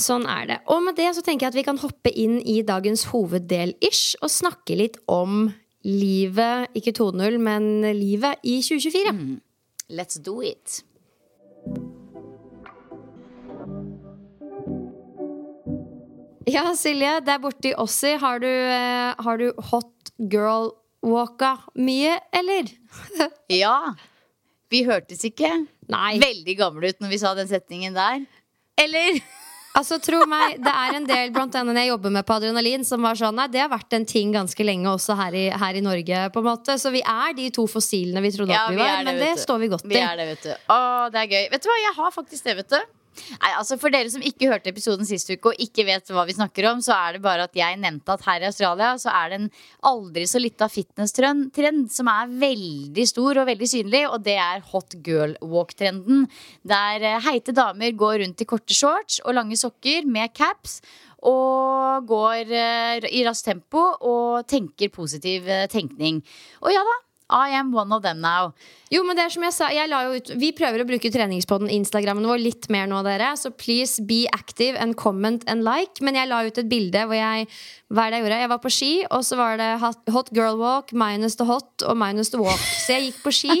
[0.00, 0.58] Sånn er det.
[0.70, 4.32] Og med det så tenker jeg at vi kan hoppe inn i dagens hoveddel-ish og
[4.32, 5.52] snakke litt om
[5.84, 9.12] livet, ikke 2.0, men livet i 2024.
[9.14, 9.36] Mm.
[9.94, 10.82] Let's do it.
[16.48, 22.68] Ja, Silje, der borte i Ossi, har du, eh, har du hot girl-walka mye, eller?
[23.62, 23.94] ja.
[24.74, 25.52] Vi hørtes ikke
[25.94, 26.16] Nei.
[26.22, 28.26] veldig gamle ut når vi sa den setningen der.
[28.82, 29.20] Eller?
[29.74, 33.02] Altså, tro meg, Det er en del blant denne jeg jobber med på adrenalin, som
[33.02, 35.82] var sånn Nei, det har vært en ting ganske lenge også her i, her i
[35.82, 36.20] Norge.
[36.30, 39.00] på en måte Så vi er de to fossilene vi trodde Ja, vi var.
[39.00, 40.04] det, men det står vi godt Vi i.
[40.06, 40.52] er det, vet du.
[40.70, 40.78] Å,
[41.10, 41.48] det er gøy.
[41.56, 42.78] Vet du hva, jeg har faktisk det, vet du.
[43.14, 46.36] Nei, altså For dere som ikke hørte episoden sist uke og ikke vet hva vi
[46.36, 49.30] snakker om, så er det bare at jeg nevnte at her i Australia så er
[49.30, 49.48] det en
[49.90, 54.98] aldri så lita fitness-trend som er veldig stor og veldig synlig, og det er hot
[55.04, 56.26] girl walk-trenden.
[56.66, 60.80] Der eh, heite damer går rundt i korte shorts og lange sokker med caps.
[61.24, 66.20] Og går eh, i raskt tempo og tenker positiv eh, tenkning.
[66.60, 66.96] Og ja da,
[67.30, 68.52] I am one of them now.
[68.92, 72.26] Jo, men det er som jeg sa jeg ut, Vi prøver å bruke treningspodden Instagrammen
[72.28, 73.32] vår litt mer nå, dere.
[73.40, 76.02] Så please be active and comment and like.
[76.04, 77.48] Men jeg la ut et bilde hvor jeg
[77.94, 78.42] Hva er det jeg gjorde?
[78.42, 81.96] Jeg var på ski, og så var det hot girl walk, minus the hot og
[81.96, 82.60] minus the walk.
[82.84, 83.58] Så jeg gikk på ski.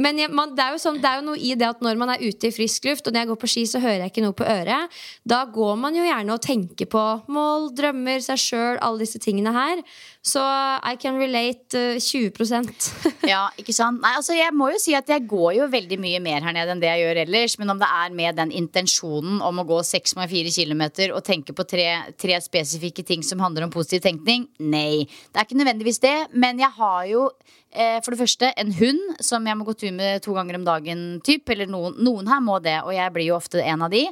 [0.00, 2.14] Men jeg, man, det, er sånn, det er jo noe i det at når man
[2.14, 4.24] er ute i frisk luft, og når jeg går på ski, så hører jeg ikke
[4.24, 5.02] noe på øret.
[5.28, 7.02] Da går man jo gjerne og tenker på
[7.32, 9.82] mål, drømmer, seg sjøl, alle disse tingene her.
[10.24, 12.86] Så I can relate uh, 20%
[13.32, 14.00] Ja, ikke sant?
[14.04, 16.72] Nei, altså jeg må jo si at jeg går jo veldig mye mer her nede
[16.72, 17.58] enn det jeg gjør ellers.
[17.60, 21.66] Men om det er med den intensjonen om å gå 6,4 km og tenke på
[21.68, 25.04] tre, tre spesifikke ting som handler om positiv tenkning, nei.
[25.04, 26.16] Det er ikke nødvendigvis det.
[26.32, 27.61] Men jeg har jo eh,
[28.04, 31.02] for det første en hund som jeg må gå tur med to ganger om dagen.
[31.24, 34.04] Typ, eller noen, noen her må det, og jeg blir jo ofte en av de.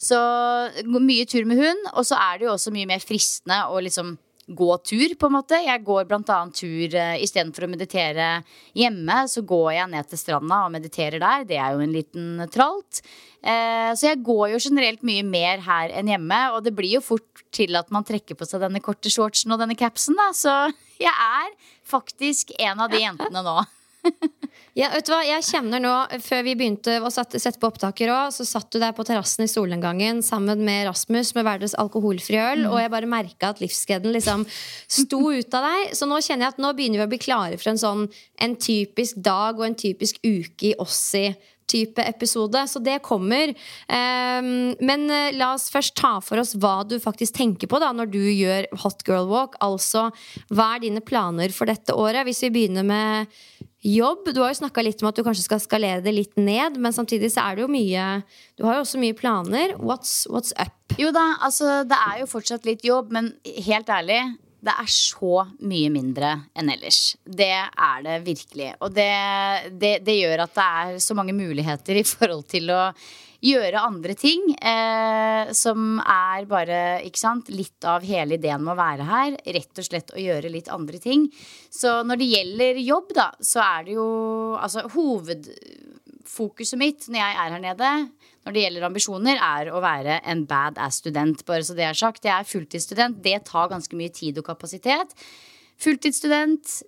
[0.00, 0.18] Så
[0.88, 1.88] mye tur med hund.
[1.92, 5.36] Og så er det jo også mye mer fristende å liksom gå tur, på en
[5.36, 5.60] måte.
[5.62, 8.28] Jeg går annet tur uh, istedenfor å meditere
[8.78, 11.46] hjemme, så går jeg ned til stranda og mediterer der.
[11.48, 13.02] Det er jo en liten tralt.
[13.42, 17.04] Eh, så jeg går jo generelt mye mer her enn hjemme, og det blir jo
[17.04, 20.30] fort til at man trekker på seg denne korte shortsen og denne capsen, da.
[20.36, 20.54] Så
[21.02, 21.52] jeg er
[21.88, 23.60] faktisk en av de jentene nå.
[24.72, 25.92] Ja, vet du hva, jeg kjenner nå,
[26.24, 29.44] Før vi begynte å sette, sette på opptaker også, så satt du der på terrassen
[29.44, 33.60] i solnedgangen sammen med Rasmus med verdens alkoholfrie alkoholfri øl, og jeg bare merka at
[33.60, 35.92] livsgleden liksom sto ut av deg.
[35.98, 38.06] Så nå kjenner jeg at nå begynner vi å bli klare for en sånn
[38.42, 41.26] en typisk dag og en typisk uke i Ossi
[41.72, 42.64] type episode.
[42.68, 43.54] Så det kommer.
[43.88, 47.90] Um, men uh, la oss først ta for oss hva du faktisk tenker på da
[47.96, 49.58] når du gjør Hot Girl Walk.
[49.64, 50.10] Altså,
[50.52, 52.26] hva er dine planer for dette året?
[52.28, 53.32] Hvis vi begynner med
[53.82, 54.28] jobb.
[54.34, 56.94] Du har jo snakka litt om at du kanskje skal skalere det litt ned, men
[56.94, 58.06] samtidig så er det jo mye
[58.58, 59.74] Du har jo også mye planer.
[59.82, 60.94] What's, what's up?
[61.00, 63.32] Jo da, altså det er jo fortsatt litt jobb, men
[63.66, 64.20] helt ærlig
[64.62, 67.16] det er så mye mindre enn ellers.
[67.24, 68.70] Det er det virkelig.
[68.84, 69.10] Og det,
[69.74, 72.84] det, det gjør at det er så mange muligheter i forhold til å
[73.42, 74.44] gjøre andre ting.
[74.54, 79.38] Eh, som er bare ikke sant, litt av hele ideen med å være her.
[79.58, 81.26] Rett og slett å gjøre litt andre ting.
[81.66, 84.08] Så når det gjelder jobb, da, så er det jo
[84.62, 84.86] altså
[86.22, 87.90] hovedfokuset mitt når jeg er her nede,
[88.44, 91.44] når det gjelder ambisjoner, er å være en badass-student.
[91.46, 92.24] Bare så det er sagt.
[92.24, 93.22] Jeg er fulltidsstudent.
[93.22, 95.14] Det tar ganske mye tid og kapasitet.
[95.82, 96.82] Fulltidsstudent,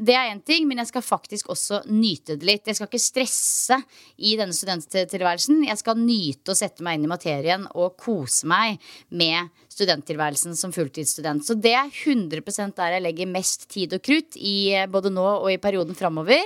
[0.00, 2.68] det er én ting, men jeg skal faktisk også nyte det litt.
[2.68, 3.80] Jeg skal ikke stresse
[4.16, 5.64] i denne studenttilværelsen.
[5.68, 10.72] Jeg skal nyte å sette meg inn i materien og kose meg med studenttilværelsen som
[10.72, 11.44] fulltidsstudent.
[11.44, 15.50] Så det er 100% der jeg legger mest tid og krutt i både nå og
[15.52, 16.44] i perioden framover.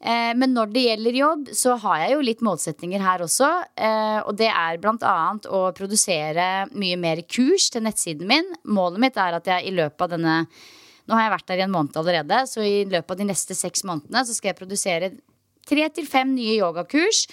[0.00, 3.48] Eh, men når det gjelder jobb, så har jeg jo litt målsetninger her også.
[3.76, 5.14] Eh, og det er bl.a.
[5.52, 8.48] å produsere mye mer kurs til nettsiden min.
[8.64, 10.42] Målet mitt er at jeg i løpet av denne
[11.08, 13.54] Nå har jeg vært der i en måned allerede, så i løpet av de neste
[13.58, 15.08] seks månedene så skal jeg produsere
[15.66, 17.24] tre til fem nye yogakurs.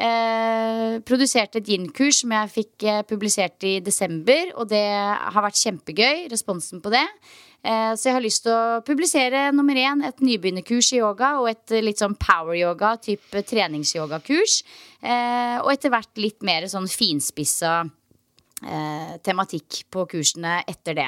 [0.00, 5.60] Eh, produserte et yin-kurs som jeg fikk eh, publisert i desember, og det har vært
[5.60, 7.04] kjempegøy, responsen på det.
[7.60, 11.50] Eh, så jeg har lyst til å publisere nummer én, et nybegynnerkurs i yoga og
[11.52, 14.62] et eh, litt sånn power yoga, type treningsyogakurs.
[15.02, 17.82] Eh, og etter hvert litt mer sånn finspissa
[19.24, 21.06] tematikk på kursene etter det.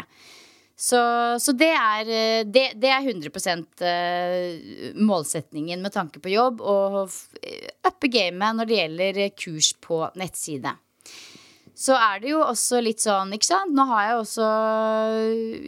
[0.82, 0.98] Så,
[1.38, 2.08] så det, er,
[2.48, 3.28] det, det er 100
[3.84, 6.62] eh, målsetningen med tanke på jobb.
[6.64, 7.12] Og
[7.86, 10.72] uppe gamet når det gjelder kurs på nettside.
[11.74, 13.72] Så er det jo også litt sånn, ikke sant.
[13.72, 14.48] Nå har jeg også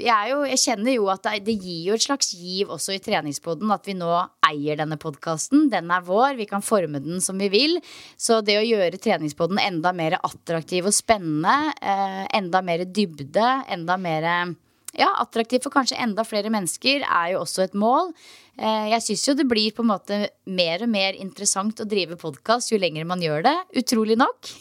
[0.04, 3.00] Jeg, jo, jeg kjenner jo at det, det gir jo et slags giv også i
[3.02, 4.10] treningspoden at vi nå
[4.44, 5.70] eier denne podkasten.
[5.72, 7.78] Den er vår, vi kan forme den som vi vil.
[8.20, 13.96] Så det å gjøre treningspoden enda mer attraktiv og spennende, eh, enda mer dybde, enda
[13.96, 14.28] mer
[14.94, 18.12] ja, attraktiv for kanskje enda flere mennesker, er jo også et mål.
[18.58, 22.20] Eh, Jeg syns jo det blir på en måte mer og mer interessant å drive
[22.20, 23.56] podkast jo lenger man gjør det.
[23.82, 24.52] Utrolig nok.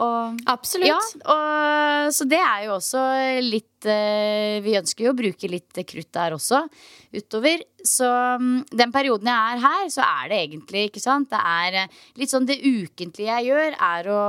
[0.00, 0.88] Og Absolutt.
[0.88, 3.00] ja, og, så det er jo også
[3.44, 6.62] litt eh, Vi ønsker jo å bruke litt krutt der også
[7.12, 7.60] utover.
[7.84, 8.08] Så
[8.40, 11.98] mm, den perioden jeg er her, så er det egentlig, ikke sant Det er eh,
[12.22, 14.22] litt sånn det ukentlige jeg gjør, er å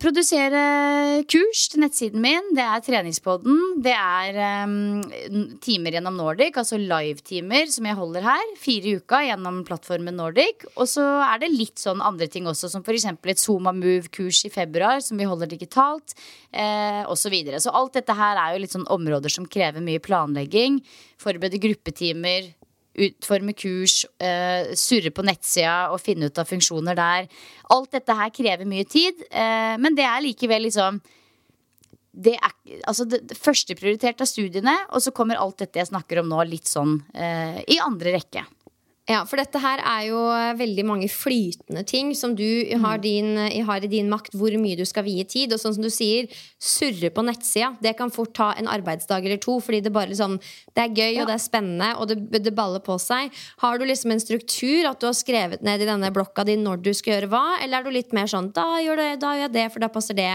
[0.00, 2.50] produsere kurs til nettsiden min.
[2.56, 3.80] Det er treningspodden.
[3.80, 4.36] Det er
[4.68, 5.00] um,
[5.64, 8.44] timer gjennom Nordic, altså live-timer som jeg holder her.
[8.60, 10.66] Fire uka gjennom plattformen Nordic.
[10.74, 13.08] Og så er det litt sånn andre ting også, som f.eks.
[13.08, 16.16] et Zoma Move-kurs i februar som vi holder digitalt,
[16.52, 17.30] eh, osv.
[17.30, 17.60] Så, videre.
[17.62, 20.80] så alt dette her er jo litt sånn områder som krever mye planlegging.
[21.20, 22.48] Forberede gruppetimer,
[23.06, 27.30] utforme kurs, uh, surre på nettsida og finne ut av funksjoner der.
[27.74, 31.00] Alt dette her krever mye tid, uh, men det er likevel liksom
[32.10, 32.54] det er
[32.90, 36.40] altså det, det førsteprioritert av studiene, og så kommer alt dette jeg snakker om nå,
[36.48, 38.42] litt sånn uh, i andre rekke.
[39.08, 40.18] Ja, for dette her er jo
[40.58, 42.44] veldig mange flytende ting som du
[42.78, 43.02] har, mm.
[43.02, 43.30] din,
[43.66, 45.54] har, i din makt hvor mye du skal vie tid.
[45.54, 46.28] Og sånn som du sier,
[46.62, 47.72] surre på nettsida.
[47.82, 49.56] Det kan fort ta en arbeidsdag eller to.
[49.64, 50.38] Fordi det bare liksom
[50.76, 51.22] Det er gøy, ja.
[51.22, 53.34] og det er spennende, og det, det, baller på seg.
[53.64, 56.84] Har du liksom en struktur, at du har skrevet ned i denne blokka di når
[56.84, 57.44] du skal gjøre hva?
[57.64, 59.90] Eller er du litt mer sånn da gjør, det, da gjør jeg det, for da
[59.90, 60.32] passer det?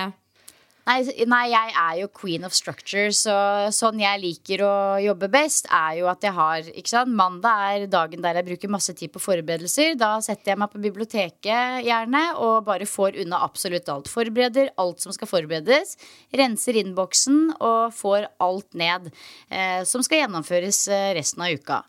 [0.85, 3.33] Nei, nei, jeg er jo queen of structure, så
[3.73, 7.09] sånn jeg liker å jobbe best, er jo at jeg har ikke sant?
[7.09, 9.95] Mandag er dagen der jeg bruker masse tid på forberedelser.
[9.97, 14.11] Da setter jeg meg på biblioteket gjerne og bare får unna absolutt alt.
[14.13, 15.95] Forbereder alt som skal forberedes.
[16.37, 19.09] Renser innboksen og får alt ned
[19.49, 21.81] eh, som skal gjennomføres eh, resten av uka.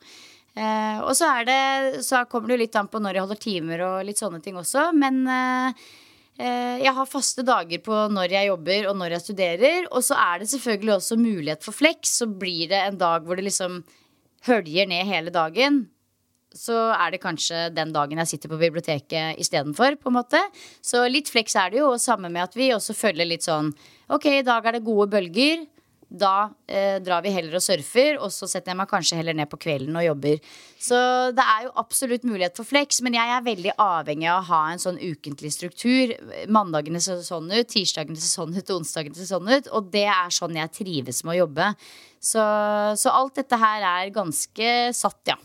[0.57, 3.45] Eh, og så, er det, så kommer det jo litt an på når jeg holder
[3.45, 5.87] timer og litt sånne ting også, men eh,
[6.37, 9.87] jeg har faste dager på når jeg jobber og når jeg studerer.
[9.91, 12.17] Og så er det selvfølgelig også mulighet for flex.
[12.21, 13.83] Så blir det en dag hvor det liksom
[14.47, 15.87] høljer ned hele dagen.
[16.57, 19.97] Så er det kanskje den dagen jeg sitter på biblioteket istedenfor.
[20.85, 23.73] Så litt flex er det jo, og samme med at vi også følger litt sånn
[24.07, 25.65] Ok, i dag er det gode bølger
[26.09, 29.51] da eh, drar vi heller og surfer, og så setter jeg meg kanskje heller ned
[29.51, 30.53] på kvelden og jobber.
[30.79, 30.99] Så
[31.35, 34.61] det er jo absolutt mulighet for flex, men jeg er veldig avhengig av å ha
[34.71, 36.15] en sånn ukentlig struktur.
[36.53, 39.73] Mandagene ser sånn ut, tirsdagene ser sånn ut, onsdagene ser sånn ut.
[39.75, 41.73] Og det er sånn jeg trives med å jobbe.
[42.23, 42.47] Så,
[43.03, 45.39] så alt dette her er ganske satt, ja.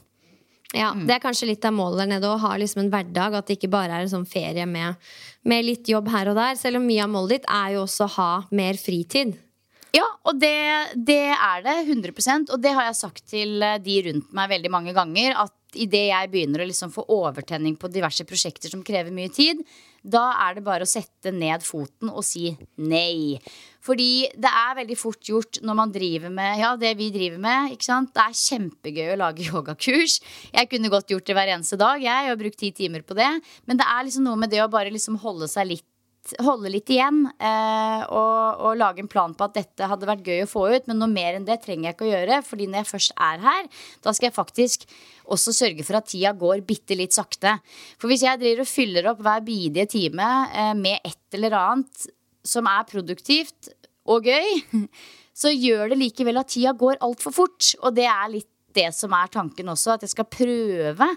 [0.72, 1.04] Ja, mm.
[1.04, 3.36] Det er kanskje litt av målet der nede å ha liksom en hverdag.
[3.36, 5.00] At det ikke bare er en sånn ferie med,
[5.44, 6.56] med litt jobb her og der.
[6.60, 9.36] Selv om mye av målet ditt er jo også å ha mer fritid.
[9.92, 10.56] Ja, og det,
[10.96, 11.78] det, er det.
[11.92, 15.36] 100% Og det har jeg sagt til eh, de rundt meg veldig mange ganger.
[15.44, 19.62] At idet jeg begynner å liksom få overtenning på diverse prosjekter som krever mye tid,
[20.02, 22.50] da er det bare å sette ned foten og si
[22.82, 23.38] nei.
[23.86, 27.76] Fordi det er veldig fort gjort når man driver med ja, det vi driver med.
[27.76, 28.12] ikke sant?
[28.16, 30.20] Det er kjempegøy å lage yogakurs.
[30.52, 33.32] Jeg kunne godt gjort det hver eneste dag jeg, og brukt ti timer på det.
[33.68, 35.88] Men det er liksom noe med det å bare liksom holde seg litt
[36.44, 40.44] holde litt igjen eh, og, og, lage en plan på at dette hadde vært gøy
[40.44, 40.88] å få ut.
[40.90, 42.40] Men noe mer enn det trenger jeg ikke å gjøre.
[42.48, 43.70] Fordi når jeg først er her,
[44.06, 44.86] da skal jeg faktisk
[45.32, 47.58] også sørge for at tida går bitte litt sakte.
[48.02, 52.08] For hvis jeg driver og fyller opp hver bidige time eh, med et eller annet
[52.48, 53.74] som er produktivt
[54.10, 54.62] og gøy,
[55.42, 57.74] så gjør det likevel at tida går altfor fort.
[57.82, 61.10] Og det er litt det som er tanken også, at jeg skal prøve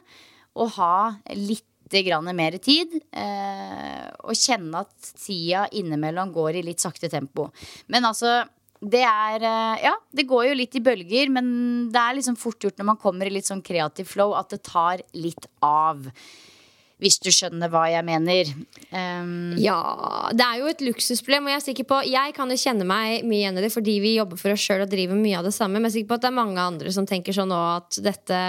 [0.54, 0.96] å ha
[1.38, 1.68] litt
[2.02, 2.98] grann mer tid.
[3.12, 7.50] Eh, og kjenne at tida innimellom går i litt sakte tempo.
[7.92, 8.40] Men altså
[8.84, 11.46] det er eh, Ja, det går jo litt i bølger, men
[11.92, 14.64] det er liksom fort gjort når man kommer i litt sånn kreativ flow, at det
[14.66, 16.04] tar litt av.
[17.02, 18.48] Hvis du skjønner hva jeg mener.
[18.94, 19.80] Um, ja,
[20.32, 21.48] det er jo et luksusproblem.
[21.48, 23.96] Og jeg er sikker på, jeg kan jo kjenne meg mye igjen i det fordi
[24.00, 25.80] vi jobber for oss sjøl og driver mye av det samme.
[25.80, 27.98] Men jeg er sikker på at det er mange andre som tenker sånn òg at
[28.06, 28.40] dette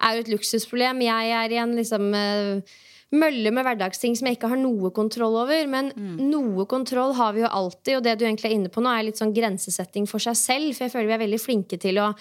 [0.00, 1.02] er jo et luksusproblem.
[1.06, 2.78] Jeg er i en liksom uh,
[3.16, 5.66] mølle med hverdagsting som jeg ikke har noe kontroll over.
[5.70, 6.14] Men mm.
[6.30, 9.08] noe kontroll har vi jo alltid, og det du egentlig er inne på nå, er
[9.08, 10.72] litt sånn grensesetting for seg selv.
[10.76, 12.12] For jeg føler vi er veldig flinke til å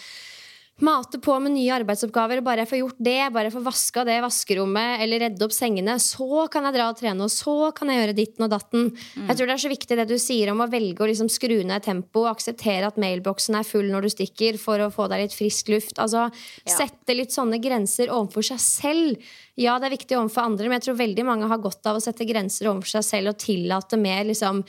[0.86, 2.42] mate på med nye arbeidsoppgaver.
[2.46, 5.98] Bare jeg får gjort det, bare jeg får vaska det vaskerommet eller redde opp sengene,
[6.04, 8.88] så kan jeg dra og trene, og så kan jeg gjøre ditten og datten.
[8.94, 9.28] Mm.
[9.28, 11.58] Jeg tror det er så viktig det du sier om å velge å liksom skru
[11.68, 15.38] ned tempoet, akseptere at mailboksen er full når du stikker, for å få deg litt
[15.38, 15.98] frisk luft.
[16.00, 16.76] Altså ja.
[16.80, 19.30] sette litt sånne grenser overfor seg selv.
[19.60, 22.04] Ja, det er viktig overfor andre, men jeg tror veldig mange har godt av å
[22.04, 24.62] sette grenser overfor seg selv og tillate mer liksom,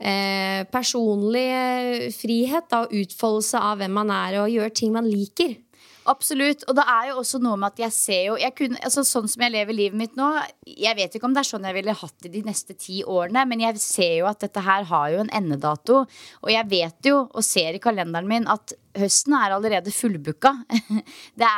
[0.00, 5.58] eh, personlig eh, frihet og utfoldelse av hvem man er, og gjøre ting man liker.
[6.08, 6.64] Absolutt.
[6.68, 9.28] Og det er jo også noe med at jeg ser jo jeg kunne, altså Sånn
[9.28, 10.28] som jeg lever livet mitt nå
[10.64, 13.44] Jeg vet ikke om det er sånn jeg ville hatt det de neste ti årene,
[13.50, 16.02] men jeg ser jo at dette her har jo en endedato.
[16.40, 20.54] Og jeg vet jo, og ser i kalenderen min, at høsten er allerede fullbooka.
[21.38, 21.48] Det,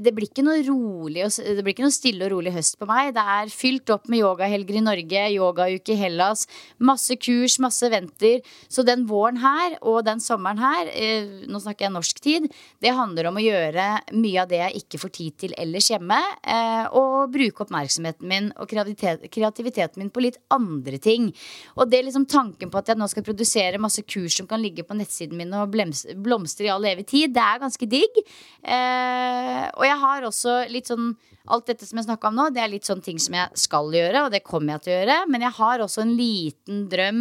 [0.00, 3.10] det, blir ikke noe rolig Det blir ikke noe stille og rolig høst på meg.
[3.16, 6.46] Det er fylt opp med yogahelger i Norge, yogauke i Hellas,
[6.78, 8.40] masse kurs, masse venter.
[8.72, 12.48] Så den våren her og den sommeren her, eh, nå snakker jeg norsk tid,
[12.82, 16.20] det handler om å gjøre mye av det jeg ikke får tid til ellers hjemme,
[16.42, 21.28] eh, og bruke oppmerksomheten min og kreativiteten min på litt andre ting.
[21.76, 24.62] Og det er liksom tanken på at jeg nå skal produsere masse kurs som kan
[24.62, 27.34] ligge på nettsiden min og blomstre i all evig tid.
[27.34, 28.20] Det er ganske digg.
[28.62, 31.14] Eh, og jeg har også litt sånn
[31.46, 33.92] Alt dette som jeg snakka om nå, det er litt sånn ting som jeg skal
[33.94, 35.18] gjøre, og det kommer jeg til å gjøre.
[35.30, 37.20] Men jeg har også en liten drøm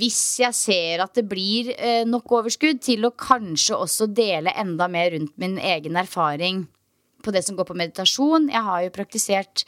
[0.00, 4.88] hvis jeg ser at det blir eh, nok overskudd til å kanskje også dele enda
[4.88, 6.64] mer rundt min egen erfaring
[7.22, 8.48] på det som går på meditasjon.
[8.50, 9.66] Jeg har jo praktisert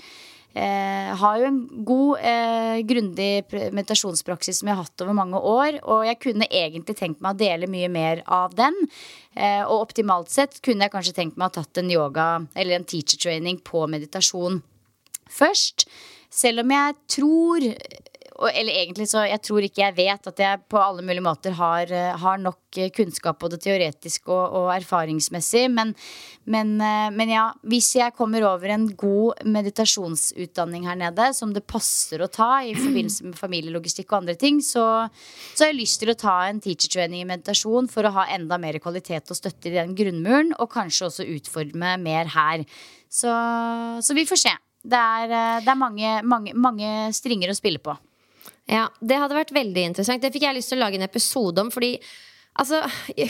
[0.58, 3.44] eh, har jo en god, eh, grundig
[3.76, 5.78] meditasjonspraksis som jeg har hatt over mange år.
[5.84, 8.74] Og jeg kunne egentlig tenkt meg å dele mye mer av den.
[9.36, 12.78] Eh, og optimalt sett kunne jeg kanskje tenkt meg å ha tatt en yoga eller
[12.78, 14.62] en teacher training på meditasjon
[15.30, 15.86] først.
[16.30, 17.68] Selv om jeg tror
[18.46, 21.90] eller egentlig så jeg tror ikke jeg vet at jeg på alle mulige måter har,
[21.90, 25.64] eh, har nok eh, kunnskap både teoretisk og, og erfaringsmessig.
[25.74, 25.90] Men,
[26.46, 31.66] men, eh, men, ja, hvis jeg kommer over en god meditasjonsutdanning her nede, som det
[31.66, 34.86] passer å ta i forbindelse med familielogistikk og andre ting, så,
[35.50, 38.28] så har jeg lyst til å ta en teacher training i meditasjon for å ha
[38.38, 42.62] enda mer kvalitet og støtte i den grunnmuren, og kanskje også utforme mer her.
[43.10, 43.32] Så,
[44.04, 44.58] så vi får se.
[44.88, 45.32] Det er,
[45.64, 47.98] det er mange, mange, mange stringer å spille på.
[48.68, 50.22] Ja, Det hadde vært veldig interessant.
[50.22, 51.70] Det fikk jeg lyst til å lage en episode om.
[51.72, 51.96] fordi
[52.58, 52.80] Altså,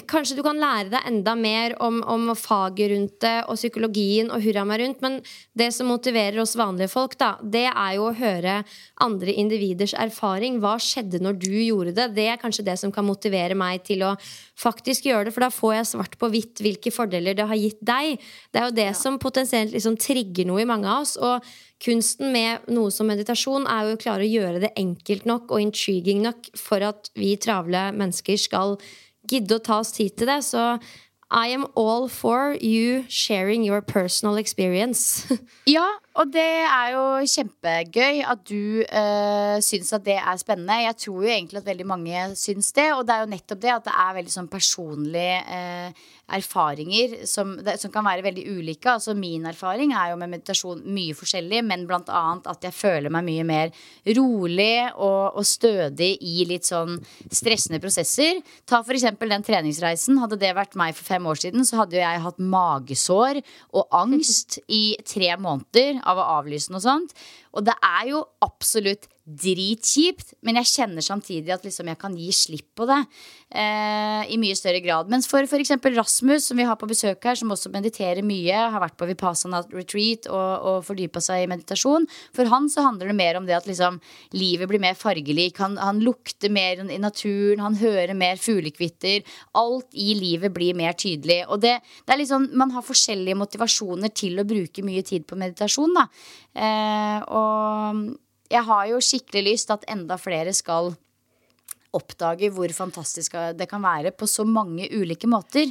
[0.08, 4.40] kanskje du kan lære deg enda mer om, om, faget rundt det og psykologien og
[4.40, 5.18] hurra meg rundt, men
[5.58, 8.62] det som motiverer oss vanlige folk, da, det er jo å høre
[9.04, 10.62] andre individers erfaring.
[10.62, 12.08] Hva skjedde når du gjorde det?
[12.16, 14.14] Det er kanskje det som kan motivere meg til å
[14.58, 17.84] faktisk gjøre det, for da får jeg svart på hvitt hvilke fordeler det har gitt
[17.84, 18.16] deg.
[18.48, 18.96] Det er jo det ja.
[18.96, 21.18] som potensielt liksom trigger noe i mange av oss.
[21.20, 21.44] og
[21.82, 25.62] kunsten med noe som meditasjon er jo å klare å gjøre det enkelt nok og
[25.62, 28.78] intriguing nok for at vi travle mennesker skal
[29.28, 30.40] gidde å ta oss tid til det.
[30.46, 30.78] Så
[31.28, 35.28] I am all for you sharing your personal experience.
[35.76, 35.84] ja,
[36.16, 40.80] og det er jo kjempegøy at du uh, syns at det er spennende.
[40.86, 43.74] Jeg tror jo egentlig at veldig mange syns det, og det er jo nettopp det
[43.74, 48.90] at det er veldig sånn personlig uh, erfaringer som, som, kan være veldig ulike.
[48.92, 52.22] Altså Min erfaring er jo med meditasjon mye forskjellig, men bl.a.
[52.36, 53.72] at jeg føler meg mye mer
[54.18, 56.98] rolig og, og, stødig i litt sånn
[57.32, 58.42] stressende prosesser.
[58.68, 59.08] Ta f.eks.
[59.18, 60.20] den treningsreisen.
[60.22, 63.98] Hadde det vært meg for fem år siden, så hadde jo jeg hatt magesår og
[64.04, 67.16] angst i tre måneder av å avlyse noe sånt.
[67.56, 72.30] Og det er jo absolutt dritkjipt, men jeg kjenner samtidig at liksom jeg kan gi
[72.32, 72.96] slipp på det
[73.52, 75.10] eh, i mye større grad.
[75.12, 75.74] Mens for f.eks.
[75.98, 79.60] Rasmus, som vi har på besøk her, som også mediterer mye, har vært på Vipassana
[79.74, 83.58] retreat og, og fordypa seg i meditasjon, for han så handler det mer om det
[83.58, 84.00] at liksom
[84.32, 89.26] livet blir mer fargelig, Han, han lukter mer i naturen, han hører mer fuglekvitter.
[89.58, 91.42] Alt i livet blir mer tydelig.
[91.52, 95.36] Og det, det er liksom, man har forskjellige motivasjoner til å bruke mye tid på
[95.36, 95.96] meditasjon.
[95.98, 96.08] da.
[96.58, 98.16] Eh, og
[98.50, 100.94] jeg har jo skikkelig lyst at enda flere skal
[101.96, 105.70] oppdage hvor fantastisk det kan være på så mange ulike måter.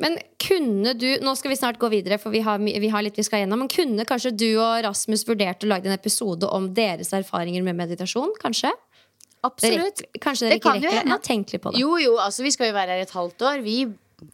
[0.00, 3.18] Men kunne du Nå skal vi snart gå videre, for vi har, vi har litt
[3.20, 3.64] vi skal gjennom.
[3.64, 7.76] Men kunne kanskje du og Rasmus vurdert å lage en episode om deres erfaringer med
[7.82, 8.32] meditasjon?
[8.40, 8.72] Kanskje?
[9.44, 10.00] Absolutt.
[10.00, 11.12] Dere, kanskje dere ikke rekker det?
[11.12, 11.80] Ja, tenk litt på det.
[11.80, 13.62] Jo, jo, altså vi skal jo være her et halvt år.
[13.64, 13.76] Vi,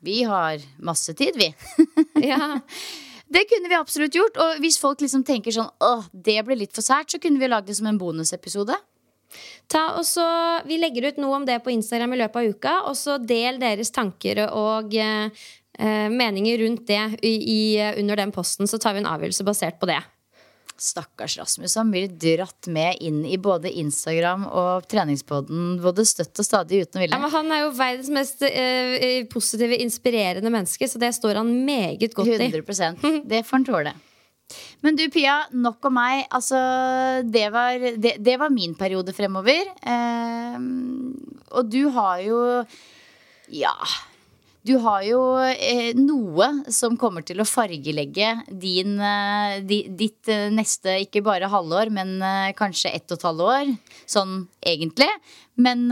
[0.06, 1.50] vi har masse tid, vi.
[2.30, 2.56] ja
[3.26, 4.38] Det kunne vi absolutt gjort.
[4.42, 7.50] Og hvis folk liksom tenker sånn åh, det ble litt for sært, så kunne vi
[7.50, 8.76] lagd det som en bonusepisode.
[9.70, 10.24] Ta og så,
[10.66, 12.74] Vi legger ut noe om det på Instagram i løpet av uka.
[12.90, 15.46] Og så del deres tanker og eh,
[15.78, 17.60] eh meninger rundt det i, i,
[17.98, 18.66] under den posten.
[18.66, 20.00] Så tar vi en avgjørelse basert på det.
[20.82, 21.76] Stakkars Rasmus.
[21.78, 27.00] Han blir dratt med inn i både Instagram og treningsboden både støtt og stadig uten
[27.00, 27.20] å ville.
[27.20, 32.16] Ja, han er jo verdens mest uh, positive, inspirerende menneske, så det står han meget
[32.16, 33.14] godt 100% i.
[33.36, 33.94] Det får han tåle.
[34.84, 36.26] Men du Pia, nok om meg.
[36.34, 36.58] Altså,
[37.26, 39.72] det var, det, det var min periode fremover.
[39.82, 40.60] Uh,
[41.56, 42.42] og du har jo
[43.54, 43.74] Ja
[44.66, 50.48] du har jo eh, noe som kommer til å fargelegge din, eh, di, ditt eh,
[50.52, 52.16] neste ikke bare halvår, men
[52.58, 53.74] kanskje ett og et halvt år.
[54.10, 54.34] Sånn
[54.66, 55.08] egentlig.
[55.62, 55.86] Men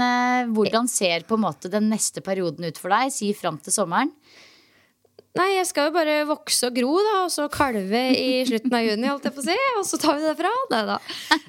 [0.53, 3.15] hvordan ser på en måte den neste perioden ut for deg?
[3.15, 4.11] Si fram til sommeren.
[5.35, 8.85] Nei, jeg skal jo bare vokse og gro, da, og så kalve i slutten av
[8.87, 9.57] juni, holdt jeg på å si.
[9.81, 10.53] Og så tar vi det fra.
[10.71, 10.99] Nei da.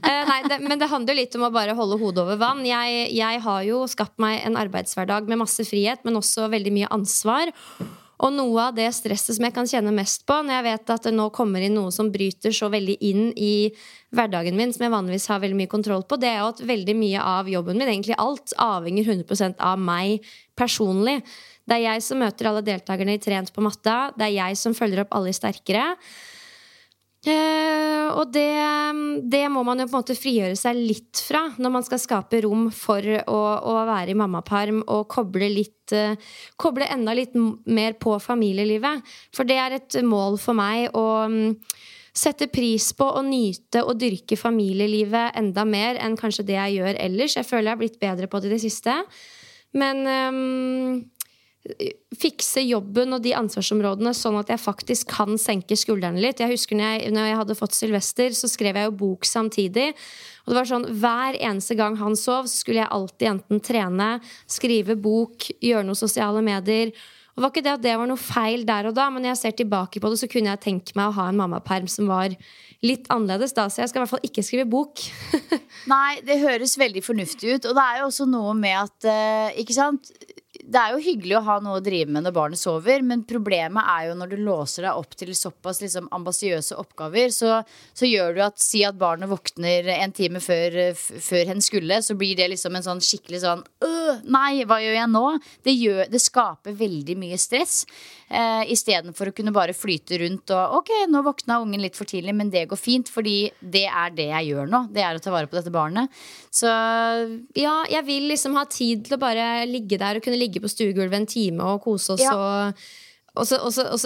[0.06, 2.64] Eh, nei, det, men det handler jo litt om å bare holde hodet over vann.
[2.66, 6.90] Jeg, jeg har jo skapt meg en arbeidshverdag med masse frihet, men også veldig mye
[6.94, 7.54] ansvar.
[8.26, 11.08] Og noe av det stresset som jeg kan kjenne mest på når jeg vet at
[11.10, 13.56] det nå kommer inn noe som bryter så veldig inn i
[14.16, 16.96] hverdagen min, som jeg vanligvis har veldig mye kontroll på, det er jo at veldig
[16.96, 20.24] mye av jobben min, egentlig alt, avhenger 100% av meg
[20.56, 21.20] personlig.
[21.66, 24.12] Det er jeg som møter alle deltakerne i Trent på matta.
[24.16, 25.92] Det er jeg som følger opp alle Sterkere.
[27.26, 28.52] Uh, og det,
[29.34, 32.44] det, må man jo på en måte frigjøre seg litt fra når man skal skape
[32.46, 36.14] rom for å, å være i mammaperm og koble litt uh,
[36.62, 37.34] Koble enda litt
[37.66, 39.02] mer på familielivet.
[39.34, 41.56] For det er et mål for meg å um,
[42.16, 47.02] sette pris på og nyte og dyrke familielivet enda mer enn kanskje det jeg gjør
[47.08, 47.40] ellers.
[47.40, 49.02] Jeg føler jeg har blitt bedre på det i det siste.
[49.76, 51.04] Men um,
[52.16, 56.44] fikse jobben og de ansvarsområdene sånn at jeg faktisk kan senke skuldrene litt.
[56.44, 59.90] Jeg husker når jeg, når jeg hadde fått Sylvester, så skrev jeg jo bok samtidig.
[60.46, 64.10] Og det var sånn, Hver eneste gang han sov, så skulle jeg alltid enten trene,
[64.46, 66.94] skrive bok, gjøre noe sosiale medier.
[67.36, 69.42] Og var ikke det at det var noe feil der og da, men når jeg
[69.42, 72.38] ser tilbake på det, så kunne jeg tenke meg å ha en mammaperm som var
[72.86, 75.02] litt annerledes da, så jeg skal i hvert fall ikke skrive bok.
[75.92, 77.68] Nei, det høres veldig fornuftig ut.
[77.68, 80.14] Og det er jo også noe med at eh, Ikke sant
[80.66, 83.86] det er jo hyggelig å ha noe å drive med når barnet sover, men problemet
[83.92, 87.60] er jo når du låser deg opp til såpass liksom, ambisiøse oppgaver, så,
[87.94, 92.18] så, gjør du at si at barnet våkner en time før, før hen skulle, så
[92.18, 95.24] blir det liksom en sånn skikkelig sånn øh, Nei, hva gjør jeg nå?
[95.66, 97.84] Det, gjør, det skaper veldig mye stress.
[98.26, 102.34] Eh, Istedenfor å kunne bare flyte rundt og Ok, nå våkna ungen litt for tidlig,
[102.38, 104.82] men det går fint, fordi det er det jeg gjør nå.
[104.94, 106.10] Det er å ta vare på dette barnet.
[106.54, 106.70] Så
[107.58, 110.72] Ja, jeg vil liksom ha tid til å bare ligge der og kunne ligge på
[110.72, 112.36] stuegulvet en time og kose oss ja.
[112.36, 112.86] og
[113.36, 114.04] og så, og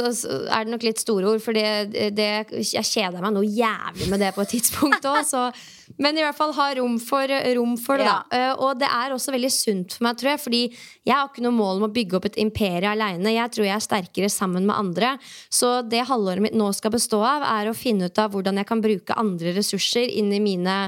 [0.50, 2.30] er det nok litt store ord, for det, det,
[2.66, 5.60] jeg kjeder meg noe jævlig med det på et tidspunkt òg.
[6.02, 8.08] Men i hvert fall ha rom for, rom for det.
[8.10, 8.18] Ja.
[8.30, 8.42] da.
[8.62, 10.42] og det er også veldig sunt for meg, tror jeg.
[10.42, 10.64] Fordi
[11.06, 13.36] jeg har ikke noe mål om å bygge opp et imperie aleine.
[13.36, 15.14] Jeg tror jeg er sterkere sammen med andre.
[15.54, 18.70] Så det halvåret mitt nå skal bestå av, er å finne ut av hvordan jeg
[18.70, 20.82] kan bruke andre ressurser inn i mine,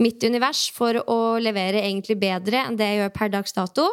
[0.00, 3.90] mitt univers for å levere egentlig bedre enn det jeg gjør per dags dato.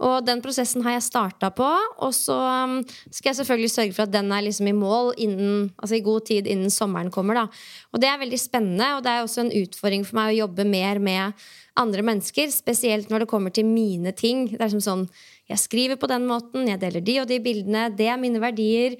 [0.00, 1.68] Og den prosessen har jeg starta på.
[2.00, 2.78] Og så um,
[3.12, 6.24] skal jeg selvfølgelig sørge for at den er liksom i mål innen, altså i god
[6.30, 7.42] tid innen sommeren kommer.
[7.42, 7.46] Da.
[7.92, 10.68] Og det er veldig spennende, og det er også en utfordring for meg å jobbe
[10.68, 11.48] mer med
[11.80, 12.48] andre mennesker.
[12.54, 14.48] Spesielt når det kommer til mine ting.
[14.54, 15.08] Det er som sånn,
[15.50, 17.88] Jeg skriver på den måten, jeg deler de og de bildene.
[17.90, 18.94] Det er mine verdier.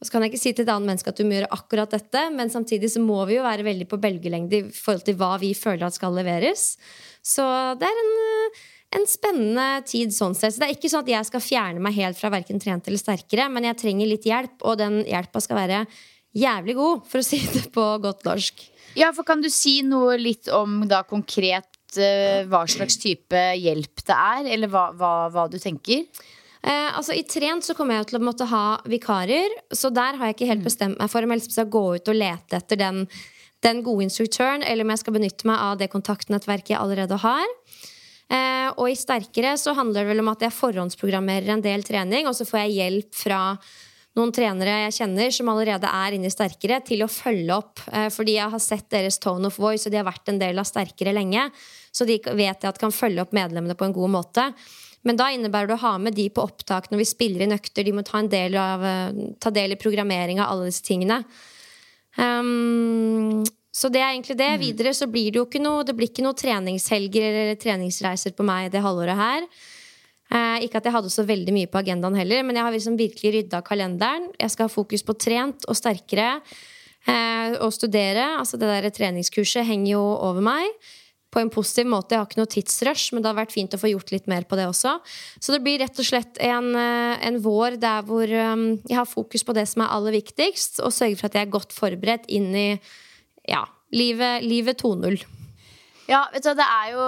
[0.00, 1.92] Og så kan jeg ikke si til et annet menneske at du må gjøre akkurat
[1.92, 5.36] dette, men samtidig så må vi jo være veldig på bølgelengde i forhold til hva
[5.38, 6.72] vi føler at skal leveres.
[7.22, 7.44] Så
[7.78, 8.10] det er en
[8.92, 10.54] en spennende tid sånn sett.
[10.54, 13.00] Så det er ikke sånn at jeg skal fjerne meg helt fra verken trent eller
[13.00, 15.84] sterkere, men jeg trenger litt hjelp, og den hjelpa skal være
[16.36, 18.66] jævlig god, for å si det på godt norsk.
[18.98, 24.04] Ja, for Kan du si noe litt om da konkret uh, hva slags type hjelp
[24.04, 26.04] det er, eller hva, hva, hva du tenker?
[26.62, 30.30] Eh, altså I Trent så kommer jeg til å måtte ha vikarer, så der har
[30.30, 30.68] jeg ikke helt mm.
[30.68, 33.00] bestemt meg for om jeg skal gå ut og lete etter den,
[33.66, 37.42] den gode instruktøren, eller om jeg skal benytte meg av det kontaktnettverket jeg allerede har.
[38.32, 42.28] Eh, og i Sterkere så handler det vel om at jeg forhåndsprogrammerer en del trening,
[42.28, 43.40] og så får jeg hjelp fra
[44.16, 47.82] noen trenere jeg kjenner som allerede er inne i Sterkere, til å følge opp.
[47.92, 50.60] Eh, fordi jeg har sett deres tone of voice, og de har vært en del
[50.60, 51.48] av Sterkere lenge.
[51.92, 54.48] Så de vet jeg at kan følge opp medlemmene på en god måte.
[55.02, 57.84] Men da innebærer det å ha med de på opptak når vi spiller inn økter.
[57.84, 61.22] De må ta, del, av, eh, ta del i programmering av alle disse tingene.
[62.20, 63.42] Um,
[63.72, 64.50] så det er egentlig det.
[64.52, 64.62] Mm.
[64.66, 68.44] Videre så blir det jo ikke noe Det blir ikke noe treningshelger eller treningsreiser på
[68.44, 69.46] meg det halvåret her.
[70.32, 72.96] Eh, ikke at jeg hadde så veldig mye på agendaen heller, men jeg har liksom
[73.00, 74.30] virkelig rydda kalenderen.
[74.40, 76.34] Jeg skal ha fokus på trent og sterkere
[77.08, 78.34] eh, og studere.
[78.38, 80.68] Altså det der treningskurset henger jo over meg.
[81.32, 82.12] På en positiv måte.
[82.12, 84.44] Jeg har ikke noe tidsrush, men det har vært fint å få gjort litt mer
[84.44, 84.98] på det også.
[85.40, 89.08] Så det blir rett og slett en, eh, en vår der hvor um, jeg har
[89.08, 92.28] fokus på det som er aller viktigst, og sørger for at jeg er godt forberedt
[92.28, 92.68] inn i
[93.48, 95.22] ja, livet, livet 2.0.
[96.10, 97.06] Ja, vet du, det er jo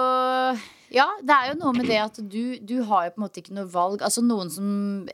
[0.93, 3.41] ja, det er jo noe med det at du, du har jo på en måte
[3.41, 4.03] ikke noe valg.
[4.05, 4.67] Altså noen som,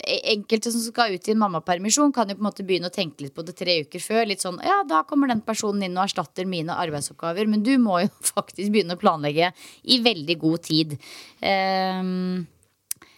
[0.04, 2.94] e, Enkelte som skal ut i en mammapermisjon, kan jo på en måte begynne å
[2.94, 4.28] tenke litt på det tre uker før.
[4.30, 7.50] Litt sånn ja, da kommer den personen inn og erstatter mine arbeidsoppgaver.
[7.50, 10.98] Men du må jo faktisk begynne å planlegge i veldig god tid.
[11.40, 12.44] Um,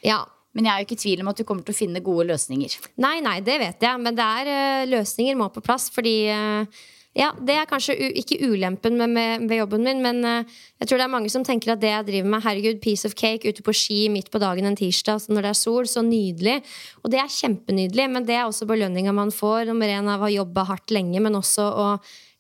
[0.06, 0.22] ja.
[0.54, 2.28] Men jeg er jo ikke i tvil om at du kommer til å finne gode
[2.30, 2.76] løsninger.
[3.02, 4.02] Nei, nei, det vet jeg.
[4.06, 5.90] Men det er uh, løsninger må på plass.
[5.92, 6.84] Fordi uh,
[7.14, 10.98] ja, det er kanskje ikke ulempen med, med, ved jobben min, men uh, jeg tror
[10.98, 13.66] det er mange som tenker at det jeg driver med, herregud, piece of cake ute
[13.66, 16.60] på ski midt på dagen en tirsdag når det er sol, så nydelig.
[17.04, 20.32] Og det er kjempenydelig, men det er også belønninga man får, nummer én av å
[20.34, 21.88] jobbe hardt lenge, men også å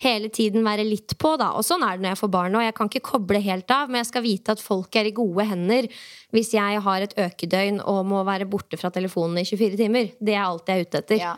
[0.03, 1.51] hele tiden være litt på, da.
[1.57, 3.91] Og sånn er det når jeg får barn og Jeg kan ikke koble helt av,
[3.91, 5.87] men jeg skal vite at folk er i gode hender
[6.33, 10.09] hvis jeg har et økedøgn og må være borte fra telefonen i 24 timer.
[10.17, 11.21] Det er alt jeg er ute etter.
[11.21, 11.35] Ja.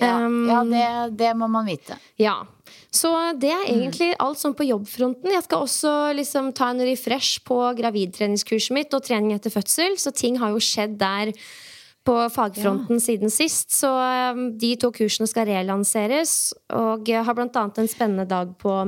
[0.00, 0.14] Ja,
[0.50, 0.86] ja det,
[1.18, 1.98] det må man vite.
[2.20, 2.40] Ja.
[2.94, 5.30] Så det er egentlig alt sånn på jobbfronten.
[5.32, 10.12] Jeg skal også liksom ta en refresh på gravidtreningskurset mitt og trening etter fødsel, så
[10.14, 11.34] ting har jo skjedd der
[12.08, 13.74] på fagfronten siden sist.
[13.76, 13.90] Så
[14.60, 18.80] de to kursene skal relanseres, og jeg har annet en spennende dag på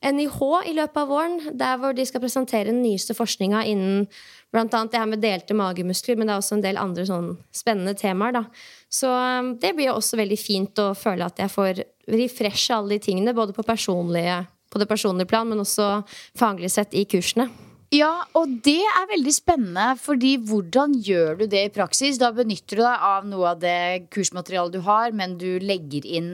[0.00, 0.38] NIH
[0.70, 4.06] i løpet av våren, der hvor de skal presentere den nyeste forskninga innen
[4.50, 7.32] blant annet det her med delte magemuskler, men det er også en del andre sånn
[7.54, 8.44] spennende temaer, da.
[8.90, 13.04] Så um, det blir også veldig fint å føle at jeg får refreshe alle de
[13.06, 16.00] tingene, både på, på det personlige plan, men også
[16.38, 17.50] faglig sett i kursene.
[17.90, 22.20] Ja, og det er veldig spennende, fordi hvordan gjør du det i praksis?
[22.22, 26.30] Da benytter du deg av noe av det kursmaterialet du har, men du legger inn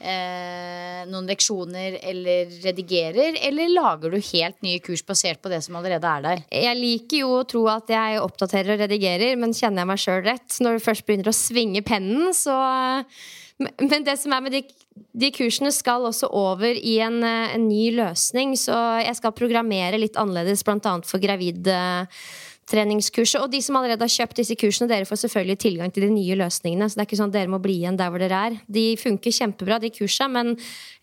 [0.00, 5.78] eh, noen leksjoner eller redigerer, eller lager du helt nye kurs basert på det som
[5.78, 6.44] allerede er der?
[6.52, 10.24] Jeg liker jo å tro at jeg oppdaterer og redigerer, men kjenner jeg meg sjøl
[10.26, 12.56] rett når du først begynner å svinge pennen, så
[13.58, 14.60] Men det som er med de,
[15.18, 20.14] de kursene, skal også over i en, en, ny løsning, så jeg skal programmere litt
[20.14, 20.92] annerledes, bl.a.
[21.02, 21.74] for gravide
[22.68, 23.40] treningskurset.
[23.42, 26.36] Og de som allerede har kjøpt disse kursene, dere får selvfølgelig tilgang til de nye
[26.38, 26.88] løsningene.
[26.88, 28.58] Så det er ikke sånn at dere må bli igjen der hvor dere er.
[28.78, 30.52] De funker kjempebra, de kursene, men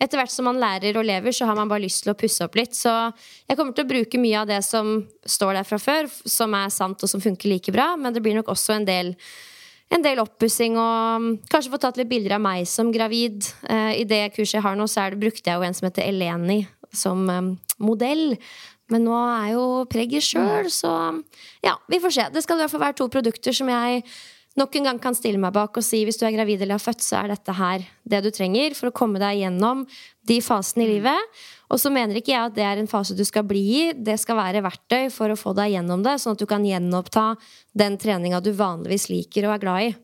[0.02, 2.46] etter hvert som man lærer og lever, så har man bare lyst til å pusse
[2.46, 2.78] opp litt.
[2.78, 6.56] Så jeg kommer til å bruke mye av det som står der fra før, som
[6.58, 9.16] er sant og som funker like bra, men det blir nok også en del
[9.94, 13.46] en del oppussing og um, kanskje få tatt litt bilder av meg som gravid.
[13.70, 16.08] Uh, I det kurset jeg har nå, så det, brukte jeg jo en som heter
[16.10, 16.64] Eleni
[16.96, 17.52] som um,
[17.84, 18.36] modell.
[18.94, 20.94] Men nå er jo pregget sjøl, så
[21.66, 22.30] ja, vi får se.
[22.34, 24.04] Det skal i hvert fall være to produkter som jeg
[24.56, 26.84] nok en gang kan stille meg bak og si hvis du er gravid eller har
[26.84, 29.84] født, så er dette her det du trenger for å komme deg gjennom
[30.30, 31.36] de fasene i livet.
[31.74, 33.84] Og så mener ikke jeg at det er en fase du skal bli i.
[33.98, 37.34] Det skal være verktøy for å få deg gjennom det, sånn at du kan gjenoppta
[37.76, 39.96] den treninga du vanligvis liker og er glad i.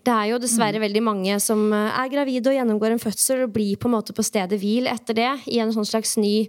[0.00, 0.84] Det er jo dessverre mm.
[0.86, 4.24] veldig mange som er gravide og gjennomgår en fødsel og blir på en måte på
[4.24, 6.46] stedet hvil etter det, i en sånn slags ny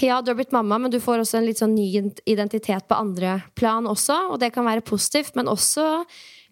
[0.00, 1.86] ja, du har blitt mamma, men du får også en litt sånn ny
[2.26, 4.16] identitet på andre plan også.
[4.32, 5.86] Og det kan være positivt, men også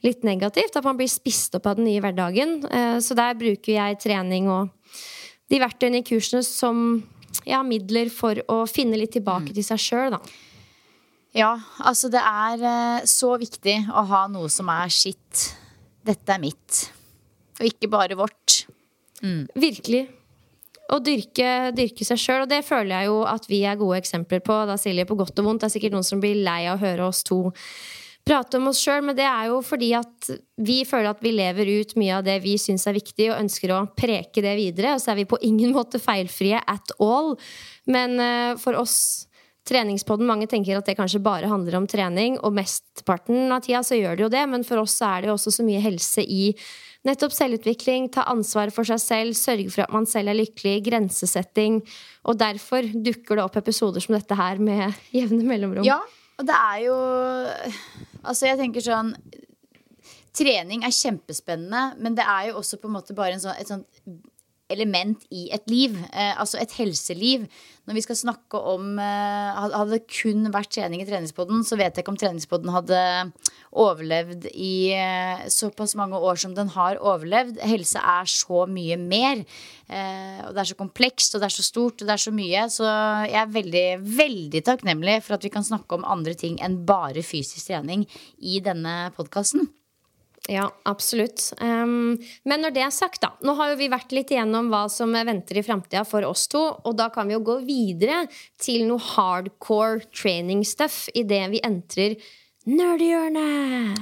[0.07, 0.79] litt negativt.
[0.79, 2.61] At man blir spist opp av den nye hverdagen.
[2.70, 4.70] Eh, så der bruker jeg trening og
[5.51, 7.03] de verktøyene i kursene som
[7.47, 9.57] ja, midler for å finne litt tilbake mm.
[9.59, 10.20] til seg sjøl, da.
[11.37, 11.53] Ja,
[11.85, 15.51] altså det er eh, så viktig å ha noe som er sitt.
[16.07, 16.87] Dette er mitt.
[17.59, 18.62] Og ikke bare vårt.
[19.24, 19.45] Mm.
[19.59, 20.07] Virkelig
[20.93, 22.45] å dyrke, dyrke seg sjøl.
[22.45, 24.59] Og det føler jeg jo at vi er gode eksempler på.
[24.68, 25.64] Da Silje, på godt og vondt.
[25.64, 27.47] Det er sikkert noen som blir lei av å høre oss to
[28.26, 30.30] prate om oss sjøl, men det er jo fordi at
[30.66, 33.70] vi føler at vi lever ut mye av det vi syns er viktig, og ønsker
[33.70, 34.97] å preke det videre.
[34.97, 37.37] Og så er vi på ingen måte feilfrie at all.
[37.91, 39.26] Men uh, for oss
[39.66, 43.99] treningspodden, mange tenker at det kanskje bare handler om trening, og mesteparten av tida så
[43.99, 46.53] gjør det jo det, men for oss er det jo også så mye helse i
[47.07, 51.80] Nettopp selvutvikling, ta ansvar for seg selv, sørge for at man selv er lykkelig, grensesetting.
[52.26, 55.86] Og derfor dukker det opp episoder som dette her med jevne mellomrom.
[55.86, 56.00] Ja,
[56.36, 56.96] og det er jo
[58.26, 59.14] Altså, jeg tenker sånn
[60.36, 63.70] Trening er kjempespennende, men det er jo også på en måte bare en sånn, et
[63.70, 63.86] sånt
[64.73, 65.97] element i et liv.
[66.12, 67.47] Eh, altså et helseliv.
[67.87, 71.95] Når vi skal snakke om eh, Hadde det kun vært trening i treningspodden, så vet
[71.95, 72.99] jeg ikke om treningspodden hadde
[73.77, 77.61] overlevd i eh, såpass mange år som den har overlevd.
[77.62, 79.45] Helse er så mye mer.
[79.87, 82.35] Eh, og det er så komplekst, og det er så stort, og det er så
[82.35, 82.67] mye.
[82.73, 82.91] Så
[83.31, 83.87] jeg er veldig,
[84.19, 88.07] veldig takknemlig for at vi kan snakke om andre ting enn bare fysisk trening
[88.43, 89.71] i denne podkasten.
[90.49, 91.53] Ja, absolutt.
[91.61, 93.32] Um, men når det er sagt, da.
[93.42, 96.62] Nå har jo vi vært litt igjennom hva som venter i framtida for oss to.
[96.86, 98.24] Og da kan vi jo gå videre
[98.62, 102.14] til noe hardcore training stuff idet vi entrer
[102.66, 103.99] nerdehjørnet.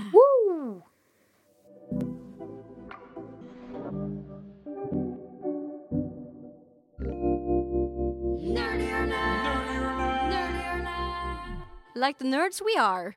[11.97, 13.17] Like the nerds we are.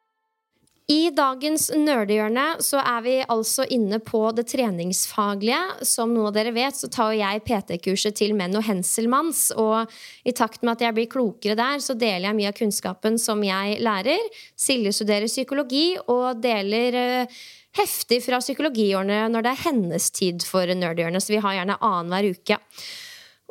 [0.87, 5.59] I dagens nerdehjørne så er vi altså inne på det treningsfaglige.
[5.83, 9.49] Som noen av dere vet, så tar jeg PT-kurset til Menno Henselmanns.
[9.59, 9.91] Og
[10.23, 13.43] i takt med at jeg blir klokere der, så deler jeg mye av kunnskapen som
[13.43, 14.31] jeg lærer.
[14.55, 17.41] Silje studerer psykologi og deler uh,
[17.81, 21.19] heftig fra psykologiårene når det er hennes tid for nerdehjørnet.
[21.19, 22.61] så vi har gjerne annenhver uke.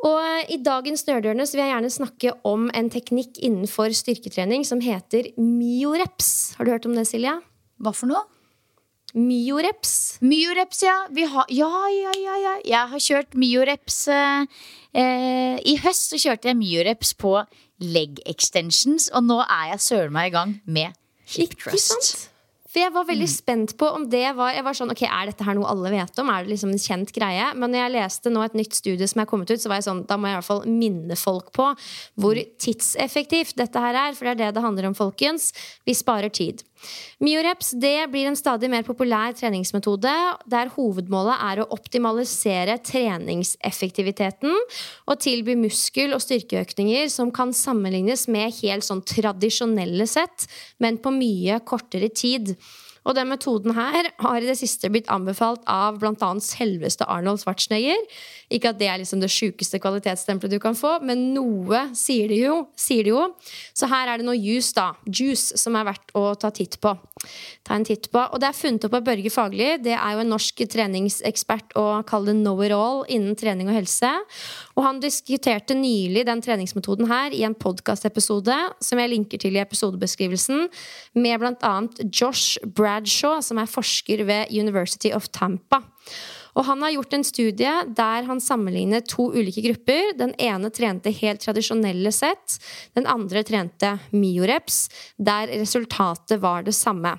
[0.05, 4.81] Og eh, I dagens Nerdhjørne vil jeg gjerne snakke om en teknikk innenfor styrketrening som
[4.83, 6.57] heter myoreps.
[6.57, 7.33] Har du hørt om det, Silje?
[7.81, 8.25] Hva for noe?
[9.17, 10.19] Myoreps.
[10.21, 10.97] Myoreps, ja.
[11.31, 12.55] Har, ja, ja, ja, ja.
[12.67, 14.45] Jeg har kjørt myoreps eh,
[14.93, 17.33] eh, I høst så kjørte jeg myoreps på
[17.81, 20.97] leg extensions, og nå er jeg søren meg i gang med
[21.33, 22.27] hip trust.
[22.77, 23.33] For jeg var veldig mm.
[23.33, 26.19] spent på om det var Jeg var sånn, ok, Er dette her noe alle vet
[26.21, 26.29] om?
[26.29, 27.47] Er det liksom en kjent greie?
[27.57, 29.87] Men når jeg leste nå et nytt studie som er kommet ut, så var jeg
[29.87, 31.71] sånn, da må jeg i hvert fall minne folk på
[32.21, 32.53] hvor mm.
[32.61, 34.13] tidseffektivt dette her er.
[34.13, 35.49] For det er det det handler om, folkens.
[35.89, 36.61] Vi sparer tid.
[37.23, 40.13] Myoreps det blir en stadig mer populær treningsmetode
[40.49, 48.53] der hovedmålet er å optimalisere treningseffektiviteten og tilby muskel- og styrkeøkninger som kan sammenlignes med
[48.61, 50.47] helt sånn tradisjonelle sett,
[50.83, 52.55] men på mye kortere tid.
[53.07, 56.31] Og den metoden her har i det siste blitt anbefalt av bl.a.
[56.43, 58.01] selveste Arnold Schwarzenegger.
[58.53, 62.41] Ikke at det er liksom det sjukeste kvalitetsstempelet du kan få, men noe sier de,
[62.45, 63.23] jo, sier de jo.
[63.75, 64.91] Så her er det noe juice, da.
[65.07, 66.93] Juice som er verdt å ta titt på.
[67.67, 68.21] Ta en titt på.
[68.31, 69.69] Og det er funnet opp av Børge Fagli.
[69.83, 74.11] Det er jo en norsk treningsekspert og kaller det know-it-all innen trening og helse.
[74.75, 79.63] Og han diskuterte nylig den treningsmetoden her i en podkastepisode som jeg linker til i
[79.63, 80.67] episodebeskrivelsen,
[81.17, 81.73] med bl.a.
[82.11, 85.81] Josh Brad Bradshaw, som er forsker ved University of Tampa.
[86.57, 90.15] Og han har gjort en studie der han sammenligner to ulike grupper.
[90.17, 92.57] Den ene trente helt tradisjonelle sett.
[92.97, 94.87] Den andre trente mioreps,
[95.17, 97.13] der resultatet var det samme.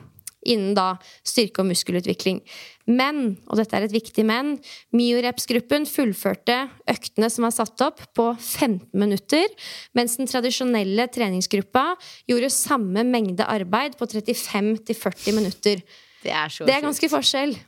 [0.46, 0.92] Innen da
[1.26, 2.40] styrke- og muskelutvikling.
[2.86, 4.54] Men, og dette er et viktig men,
[4.96, 9.50] mioreps-gruppen fullførte øktene som var satt opp, på 15 minutter,
[9.98, 11.90] mens den tradisjonelle treningsgruppa
[12.30, 15.82] gjorde samme mengde arbeid på 35-40 minutter.
[16.22, 17.58] Det er, så det er ganske forskjell.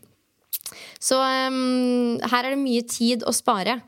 [1.03, 3.81] Så um, her er det mye tid å spare.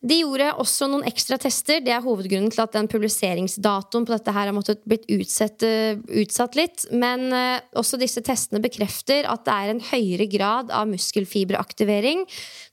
[0.00, 1.82] De gjorde også noen ekstra tester.
[1.84, 6.00] Det er hovedgrunnen til at den publiseringsdatoen på dette her har måttet blitt utsatt, uh,
[6.22, 6.86] utsatt litt.
[6.88, 12.24] Men uh, også disse testene bekrefter at det er en høyere grad av muskelfiberaktivering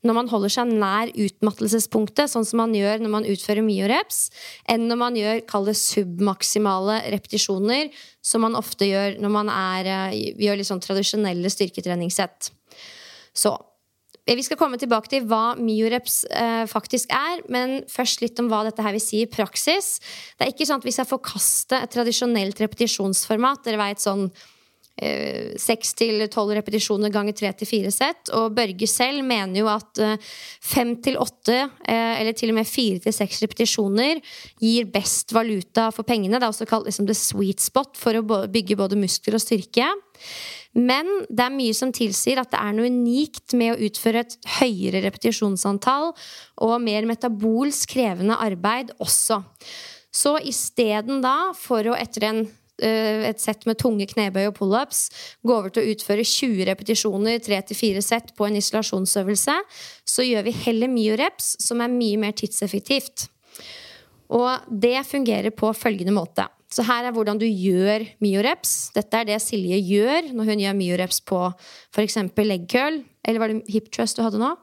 [0.07, 4.30] når man holder seg nær utmattelsespunktet, sånn som man gjør når man utfører myoreps,
[4.71, 7.91] enn når man gjør kall submaksimale repetisjoner,
[8.23, 12.53] som man ofte gjør når man er, uh, gjør litt sånn tradisjonelle styrketreningssett.
[13.36, 13.51] Så
[14.36, 18.65] vi skal komme tilbake til hva Mioreps eh, faktisk er, men først litt om hva
[18.67, 19.97] dette her vil si i praksis.
[20.36, 23.63] Det er ikke sånn at vi skal forkaste et tradisjonelt repetisjonsformat.
[23.63, 24.25] Dere vet sånn
[24.99, 28.34] eh, seks til tolv repetisjoner ganger tre til fire sett.
[28.36, 30.19] Og Børge selv mener jo at eh,
[30.73, 34.19] fem til åtte, eh, eller til og med fire til seks repetisjoner,
[34.63, 36.36] gir best valuta for pengene.
[36.36, 39.88] Det er også kalt liksom the sweet spot for å bygge både muskler og styrke.
[40.78, 44.38] Men det er mye som tilsier at det er noe unikt med å utføre et
[44.59, 46.11] høyere repetisjonsantall
[46.65, 49.41] og mer metabolsk krevende arbeid også.
[50.13, 55.07] Så isteden da, for å etter en eh, et sett med tunge knebøy og pullups,
[55.41, 59.57] gå over til å utføre 20 repetisjoner, 3-4 sett på en isolasjonsøvelse,
[60.05, 63.32] så gjør vi heller myoreps, som er mye mer tidseffektivt.
[64.34, 66.45] Og det fungerer på følgende måte.
[66.68, 68.91] Så her er hvordan du gjør myoreps.
[68.95, 71.41] Dette er det Silje gjør når hun gjør myoreps på
[71.95, 72.18] f.eks.
[72.68, 73.03] curl.
[73.24, 74.53] Eller var det hip trust du hadde nå?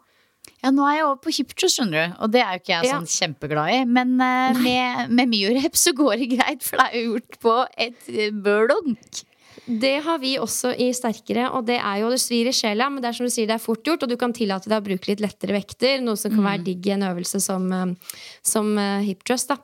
[0.61, 2.17] Ja, nå er jeg over på hip trust, skjønner du.
[2.25, 3.15] Og det er jo ikke jeg sånn ja.
[3.19, 3.79] kjempeglad i.
[3.89, 7.57] Men uh, med, med myoreps så går det greit, for det er jo gjort på
[7.87, 9.23] et uh.
[9.65, 13.01] Det har vi også i sterkere, og det er jo det svir i sjela, men
[13.01, 14.85] det er som du sier, det er fort gjort, og du kan tillate deg å
[14.85, 16.49] bruke litt lettere vekter, noe som kan mm.
[16.51, 19.49] være digg i en øvelse som, eh, som uh, hip thrust.
[19.49, 19.57] Da.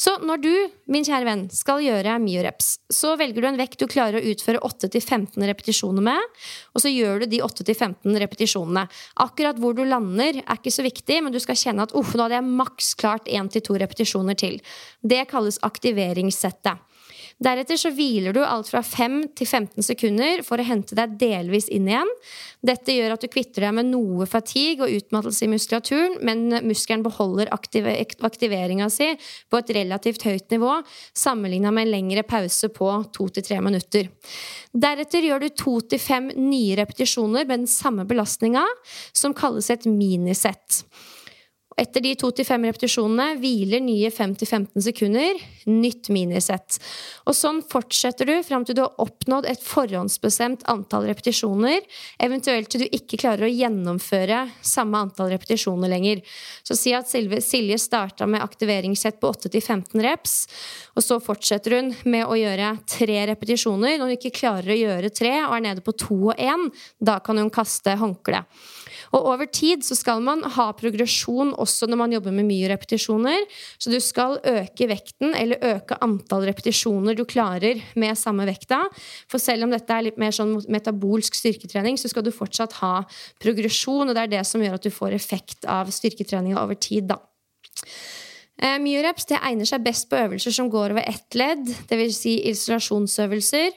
[0.00, 0.52] Så når du,
[0.92, 4.62] min kjære venn, skal gjøre myoreps, så velger du en vekt du klarer å utføre
[4.64, 6.40] 8-15 repetisjoner med,
[6.72, 8.86] og så gjør du de 8-15 repetisjonene.
[9.26, 12.24] Akkurat hvor du lander, er ikke så viktig, men du skal kjenne at uff, nå
[12.24, 14.62] hadde jeg maks klart 1-2 repetisjoner til.
[15.04, 16.80] Det kalles aktiveringssettet.
[17.42, 21.66] Deretter så hviler du alt fra 5 til 15 sekunder for å hente deg delvis
[21.72, 22.10] inn igjen.
[22.62, 27.02] Dette gjør at du kvitter deg med noe fatigue og utmattelse i muskulaturen, men muskelen
[27.02, 29.10] beholder aktiveringa si
[29.50, 30.76] på et relativt høyt nivå,
[31.18, 34.10] sammenligna med en lengre pause på 2-3 minutter.
[34.72, 38.62] Deretter gjør du 2-5 nye repetisjoner med den samme belastninga,
[39.16, 40.84] som kalles et minisett.
[41.80, 45.38] Etter de to til fem repetisjonene hviler nye 5-15 sekunder.
[45.70, 46.78] Nytt minisett.
[47.28, 51.80] Og sånn fortsetter du fram til du har oppnådd et forhåndsbestemt antall repetisjoner.
[52.22, 56.22] Eventuelt til du ikke klarer å gjennomføre samme antall repetisjoner lenger.
[56.66, 60.36] Så si at Silje starta med aktiveringssett på 8-15 reps,
[60.96, 63.96] og så fortsetter hun med å gjøre tre repetisjoner.
[63.96, 66.68] Når hun ikke klarer å gjøre tre og er nede på to og én,
[67.00, 68.44] da kan hun kaste håndkle.
[69.12, 73.44] Og over tid så skal man ha progresjon også når man jobber med mye repetisjoner.
[73.76, 78.80] Så du skal øke vekten eller øke antall repetisjoner du klarer med samme vekta.
[79.30, 82.94] For selv om dette er litt mer sånn metabolsk styrketrening, så skal du fortsatt ha
[83.42, 87.10] progresjon, og det er det som gjør at du får effekt av styrketreninga over tid,
[87.12, 87.20] da.
[88.62, 92.18] Eh, Myoreps egner seg best på øvelser som går over ett ledd, dvs.
[92.22, 93.72] Si illustrasjonsøvelser.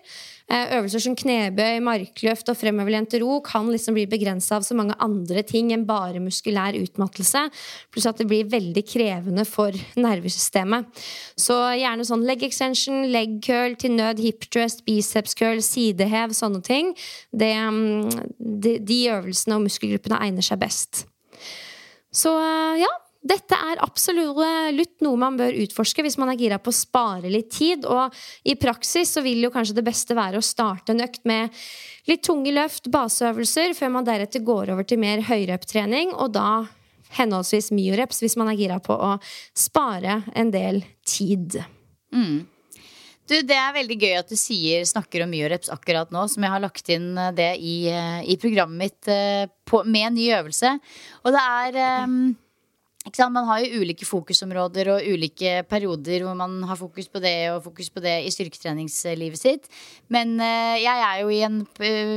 [0.46, 4.94] Eh, øvelser som knebøy, markløft og fremoverlent ro kan liksom bli begrensa av så mange
[5.02, 7.48] andre ting enn bare muskulær utmattelse.
[7.90, 10.86] Pluss at det blir veldig krevende for nervesystemet.
[11.34, 16.62] Så gjerne sånn leg extension, leg curl, til nød hip thrust, biceps curl, sidehev, sånne
[16.66, 16.94] ting.
[17.34, 21.08] Det, mm, de, de øvelsene og muskelgruppene egner seg best.
[22.14, 22.32] Så
[22.80, 22.92] ja,
[23.26, 27.50] dette er absolutt noe man bør utforske hvis man er gira på å spare litt
[27.56, 27.88] tid.
[27.90, 28.14] Og
[28.46, 31.54] i praksis så vil jo kanskje det beste være å starte en økt med
[32.06, 36.68] litt tunge løft, baseøvelser, før man deretter går over til mer høyrep-trening, og da
[37.16, 39.16] henholdsvis myoreps hvis man er gira på å
[39.58, 41.58] spare en del tid.
[42.14, 42.46] Mm.
[43.26, 46.54] Du, Det er veldig gøy at du sier, snakker om myoreps akkurat nå, som jeg
[46.54, 50.30] har lagt inn eh, det i, eh, i programmet mitt eh, på, med en ny
[50.38, 50.78] øvelse.
[51.26, 52.36] Og det er um
[53.30, 57.64] man har jo ulike fokusområder og ulike perioder hvor man har fokus på det og
[57.64, 59.70] fokus på det i styrketreningslivet sitt.
[60.10, 61.62] Men uh, jeg er jo i en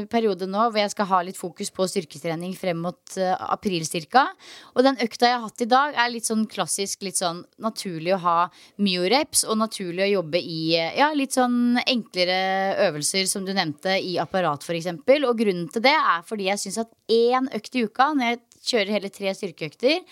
[0.08, 4.26] periode nå hvor jeg skal ha litt fokus på styrketrening frem mot uh, april cirka.
[4.74, 8.16] Og den økta jeg har hatt i dag, er litt sånn klassisk, litt sånn naturlig
[8.16, 8.38] å ha
[8.80, 14.16] myoreps og naturlig å jobbe i ja, litt sånn enklere øvelser, som du nevnte, i
[14.20, 14.88] apparat f.eks.
[14.88, 18.42] Og grunnen til det er fordi jeg syns at én økt i uka, når jeg
[18.72, 20.02] kjører hele tre styrkeøkter,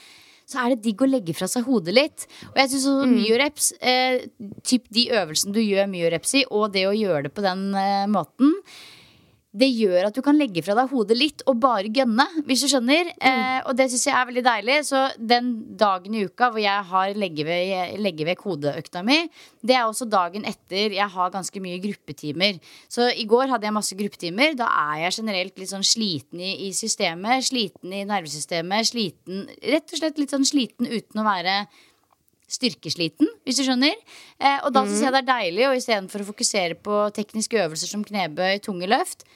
[0.46, 2.26] så er det digg å legge fra seg hodet litt.
[2.52, 3.14] Og jeg syns mm.
[3.18, 4.26] myoreps, eh,
[4.66, 8.04] typ de øvelsene du gjør myoreps i, og det å gjøre det på den eh,
[8.10, 8.54] måten
[9.56, 12.68] det gjør at du kan legge fra deg hodet litt og bare gønne, hvis du
[12.70, 13.08] skjønner.
[13.14, 13.24] Mm.
[13.30, 14.76] Eh, og det syns jeg er veldig deilig.
[14.90, 15.50] Så den
[15.80, 19.18] dagen i uka hvor jeg har legge vekk hodeøkta mi,
[19.66, 22.60] det er også dagen etter jeg har ganske mye gruppetimer.
[22.92, 24.56] Så i går hadde jeg masse gruppetimer.
[24.58, 29.92] Da er jeg generelt litt sånn sliten i, i systemet, sliten i nervesystemet, sliten Rett
[29.92, 31.54] og slett litt sånn sliten uten å være
[32.50, 33.96] styrkesliten, hvis du skjønner.
[34.38, 35.16] Eh, og da syns jeg mm.
[35.16, 39.26] det er deilig, og istedenfor å fokusere på tekniske øvelser som knebøy, tunge løft,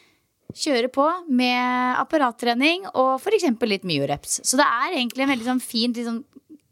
[0.57, 3.49] kjøre på med apparattrening og f.eks.
[3.69, 4.41] litt myoreps.
[4.47, 6.23] Så det er egentlig en veldig sånn fin liksom,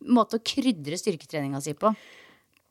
[0.08, 1.92] måte å krydre styrketreninga si på.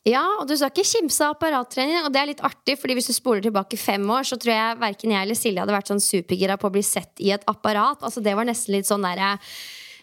[0.08, 1.99] Ja, og du skal ikke kimse av apparattrening.
[2.05, 4.80] Og det er litt artig, fordi hvis du spoler tilbake fem år, så tror jeg
[4.80, 7.99] verken jeg eller Silje hadde vært sånn supergira på å bli sett i et apparat.
[7.99, 9.36] Altså Det var nesten litt sånn derre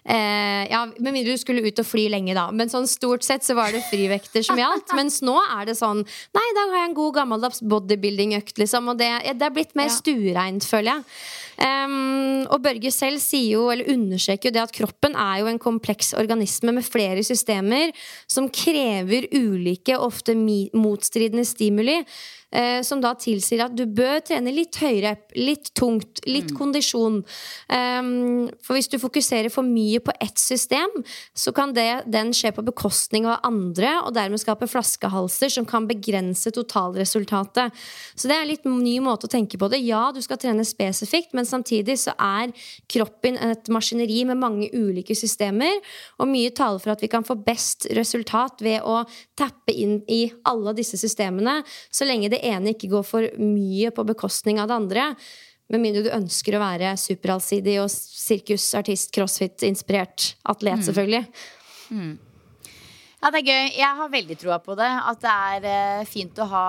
[0.04, 2.50] Eh, ja, Med mindre du skulle ut og fly lenge, da.
[2.52, 4.92] Men sånn stort sett så var det frivekter som gjaldt.
[4.98, 8.92] Mens nå er det sånn Nei, i dag har jeg en god gammeldags bodybuilding-økt, liksom.
[8.92, 9.96] Og det, det er blitt mer ja.
[9.96, 11.08] stuereint, føler jeg.
[11.54, 15.60] Um, og Børge selv sier jo, eller understreker jo det at kroppen er jo en
[15.62, 17.92] kompleks organisme med flere systemer
[18.26, 22.00] som krever ulike, ofte motstridende stimuli.
[22.54, 26.58] Uh, som da tilsier at du bør trene litt høyere, litt tungt, litt mm.
[26.58, 27.20] kondisjon.
[27.70, 30.90] Um, for hvis du fokuserer for mye på ett system,
[31.34, 35.86] så kan det, den skje på bekostning av andre, og dermed skape flaskehalser som kan
[35.86, 37.74] begrense totalresultatet.
[38.18, 39.82] Så det er en litt ny måte å tenke på det.
[39.84, 42.52] Ja, du skal trene spesifikt, men men samtidig så er
[42.88, 45.76] kroppen et maskineri med mange ulike systemer,
[46.16, 49.02] og mye taler for at vi kan få best resultat ved å
[49.36, 51.58] tappe inn i alle disse systemene,
[51.92, 55.08] så lenge det ene ikke går for mye på bekostning av det andre.
[55.72, 60.86] Med mindre du ønsker å være superallsidig og sirkusartist, crossfit-inspirert atlet, mm.
[60.90, 61.24] selvfølgelig.
[61.94, 62.14] Mm.
[63.24, 63.68] Ja, det er gøy.
[63.78, 64.84] Jeg har veldig troa på det.
[64.84, 66.64] At det er eh, fint å ha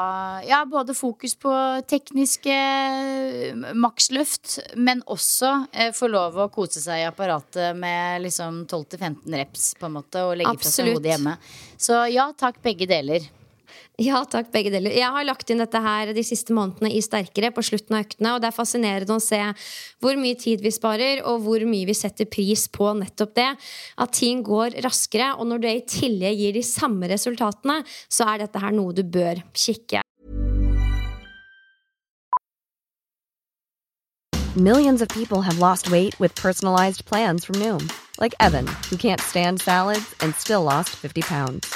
[0.48, 1.52] ja, både fokus på
[1.84, 8.64] tekniske eh, maksløft, men også eh, få lov å kose seg i apparatet med liksom
[8.72, 10.72] 12-15 reps, på en måte, og legge Absolutt.
[10.72, 11.36] fra seg hodet hjemme.
[11.76, 13.28] Så ja takk, begge deler.
[14.02, 14.92] Ja takk, begge deler.
[14.92, 18.34] Jeg har lagt inn dette her de siste månedene i Sterkere på slutten av øktene,
[18.36, 19.40] og det er fascinerende å se
[20.04, 23.52] hvor mye tid vi sparer, og hvor mye vi setter pris på nettopp det.
[24.04, 27.82] At ting går raskere, og når det i tillegg gir de samme resultatene,
[28.12, 30.04] så er dette her noe du bør kikke
[34.56, 37.92] Millions of people have lost weight with personalized plans from Noom,
[38.22, 41.76] like Evan, who can't stand salads and still lost 50 pounds.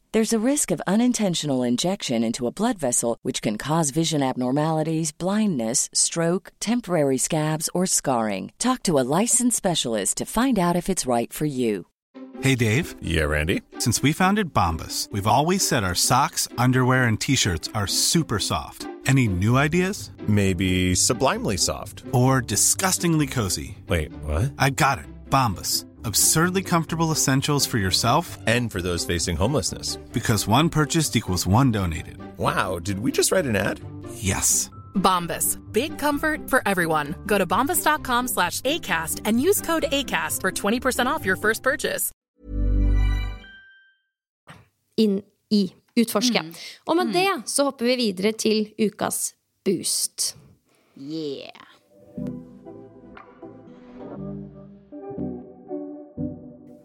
[0.13, 5.13] There's a risk of unintentional injection into a blood vessel, which can cause vision abnormalities,
[5.13, 8.51] blindness, stroke, temporary scabs, or scarring.
[8.59, 11.85] Talk to a licensed specialist to find out if it's right for you.
[12.41, 13.61] Hey Dave, Yeah, Randy.
[13.79, 18.39] since we founded Bombus, we've always said our socks, underwear, and t shirts are super
[18.39, 18.87] soft.
[19.05, 20.11] Any new ideas?
[20.27, 22.03] Maybe sublimely soft.
[22.11, 23.77] Or disgustingly cozy?
[23.87, 24.51] Wait, what?
[24.57, 25.05] I got it.
[25.29, 25.85] Bombus.
[26.05, 29.97] Absurdly comfortable essentials for yourself And for those facing homelessness.
[30.13, 32.17] because one purchased equals one donated.
[32.37, 33.79] Wow, did we just write an ad?
[34.15, 34.69] Yes.
[34.95, 35.57] Bombas.
[35.71, 37.15] Big comfort for everyone.
[37.25, 42.11] Go to bombas.com slash ACAST and use code ACAST for 20% off your first purchase.
[44.97, 45.73] inn i.
[45.95, 46.39] Utforske.
[46.39, 46.53] Mm.
[46.85, 47.13] Og med mm.
[47.13, 49.33] det så hopper vi videre til ukas
[49.65, 50.35] boost.
[50.97, 51.51] Yeah.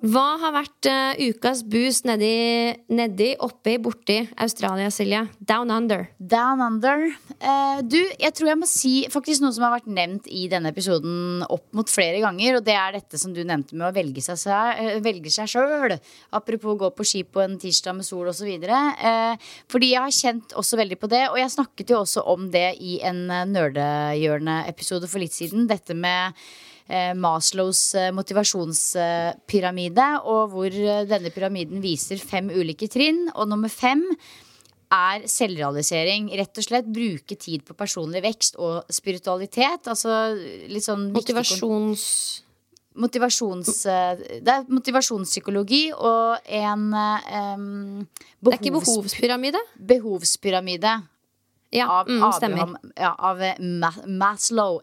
[0.06, 2.28] Hva har vært uh, ukas boost nedi,
[2.94, 5.22] nedi, oppi, borti Australia, Silje?
[5.42, 6.04] Down under.
[6.20, 7.06] Down under.
[7.40, 10.70] Uh, du, jeg tror jeg må si faktisk noe som har vært nevnt i denne
[10.70, 14.22] episoden opp mot flere ganger, og det er dette som du nevnte med å velge
[14.22, 14.44] seg,
[14.76, 15.96] eh, velge seg.
[16.36, 18.52] Apropos gå på ski på en tirsdag med sol osv.
[18.68, 19.34] Uh,
[19.72, 22.68] fordi jeg har kjent også veldig på det, og jeg snakket jo også om det
[22.78, 25.66] i en eh, Nerdehjørne-episode for litt siden.
[25.70, 26.36] Dette med
[27.18, 33.26] Maslows eh, motivasjonspyramide, og hvor eh, denne pyramiden viser fem ulike trinn.
[33.34, 34.04] Og nummer fem
[34.94, 36.28] er selvrealisering.
[36.38, 39.88] Rett og slett bruke tid på personlig vekst og spiritualitet.
[39.90, 40.34] Altså
[40.70, 42.42] litt sånn Motivasjons...
[42.96, 43.82] Motivasjons...
[43.92, 48.06] eh, Det er motivasjonspsykologi og en um,
[48.40, 49.60] behovs, Det er ikke behovspyramide?
[49.90, 50.94] behovspyramide
[51.76, 52.62] Ja, av, mm, stemmer.
[52.62, 54.80] Abraham, ja, av eh, Ma Maslow.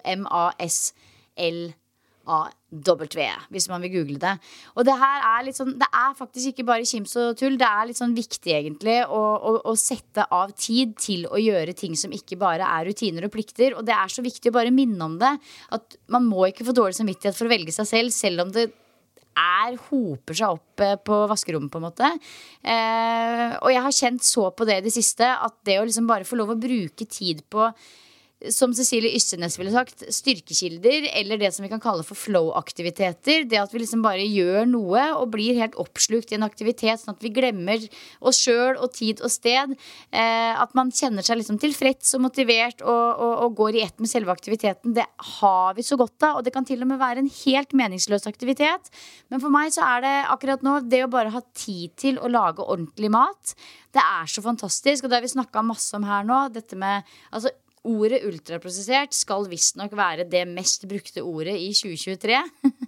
[2.24, 4.34] M-A-S-L-A-W, hvis man vil google det.
[4.78, 7.58] Og det her er litt sånn Det er faktisk ikke bare kims og tull.
[7.60, 11.76] Det er litt sånn viktig, egentlig, å, å, å sette av tid til å gjøre
[11.78, 13.78] ting som ikke bare er rutiner og plikter.
[13.78, 15.34] Og det er så viktig å bare minne om det.
[15.76, 18.70] At man må ikke få dårlig samvittighet for å velge seg selv, selv om det
[19.34, 22.12] er, hoper seg opp eh, på vaskerommet, på en måte.
[22.62, 26.10] Eh, og jeg har kjent så på det i det siste, at det å liksom
[26.10, 27.72] bare få lov å bruke tid på
[28.52, 33.46] som Cecilie Yssenes ville sagt, styrkekilder, eller det som vi kan kalle for flow-aktiviteter.
[33.50, 37.16] Det at vi liksom bare gjør noe og blir helt oppslukt i en aktivitet, sånn
[37.16, 37.86] at vi glemmer
[38.20, 39.76] oss sjøl og tid og sted.
[40.12, 44.04] Eh, at man kjenner seg liksom tilfreds og motivert og, og, og går i ett
[44.04, 44.96] med selve aktiviteten.
[44.98, 45.08] Det
[45.40, 48.28] har vi så godt av, og det kan til og med være en helt meningsløs
[48.30, 48.92] aktivitet.
[49.32, 52.32] Men for meg så er det akkurat nå det å bare ha tid til å
[52.32, 53.56] lage ordentlig mat.
[53.94, 56.48] Det er så fantastisk, og det har vi snakka masse om her nå.
[56.54, 57.52] Dette med altså
[57.84, 62.38] Ordet ultraprosessert skal visstnok være det mest brukte ordet i 2023.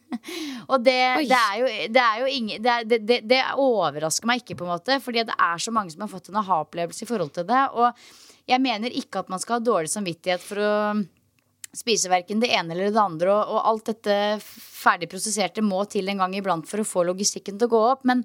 [0.71, 4.55] og det, det er jo, det, er jo ingen, det, er, det, overrasker meg ikke,
[4.61, 5.01] på en måte.
[5.03, 7.65] Fordi det er så mange som har fått en aha-opplevelse i forhold til det.
[7.75, 7.91] Og
[8.47, 10.73] jeg mener ikke at man skal ha dårlig samvittighet for å
[11.75, 16.09] spise verken det ene eller det andre, og, og alt dette ferdig prosesserte må til
[16.11, 18.05] en gang iblant for å få logistikken til å gå opp.
[18.07, 18.23] Men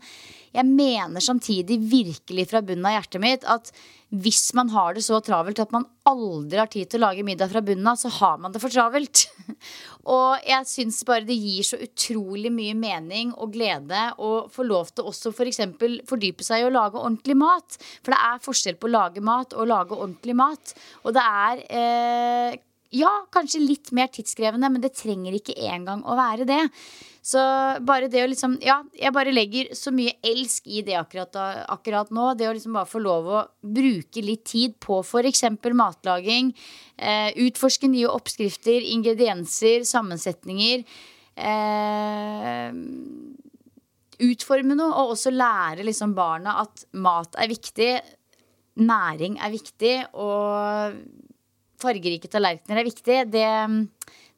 [0.51, 3.71] jeg mener samtidig virkelig fra bunnen av hjertet mitt at
[4.11, 7.53] hvis man har det så travelt at man aldri har tid til å lage middag
[7.53, 9.23] fra bunnen av, så har man det for travelt.
[10.15, 14.91] og jeg syns bare det gir så utrolig mye mening og glede å få lov
[14.91, 15.63] til også f.eks.
[15.79, 17.79] For fordype seg i å lage ordentlig mat.
[18.03, 20.75] For det er forskjell på å lage mat og å lage ordentlig mat.
[21.05, 22.59] Og det er eh,
[22.91, 26.61] ja, kanskje litt mer tidskrevende, men det trenger ikke engang å være det.
[27.23, 27.39] Så
[27.87, 31.37] bare det å liksom Ja, jeg bare legger så mye elsk i det akkurat,
[31.71, 32.33] akkurat nå.
[32.35, 35.45] Det å liksom bare få lov å bruke litt tid på f.eks.
[35.77, 36.51] matlaging.
[36.97, 40.83] Eh, utforske nye oppskrifter, ingredienser, sammensetninger.
[41.37, 42.73] Eh,
[44.21, 47.93] utforme noe, og også lære liksom barna at mat er viktig.
[48.81, 50.99] Næring er viktig, og
[51.83, 53.19] fargerike tallerkener er viktig.
[53.33, 53.47] Det,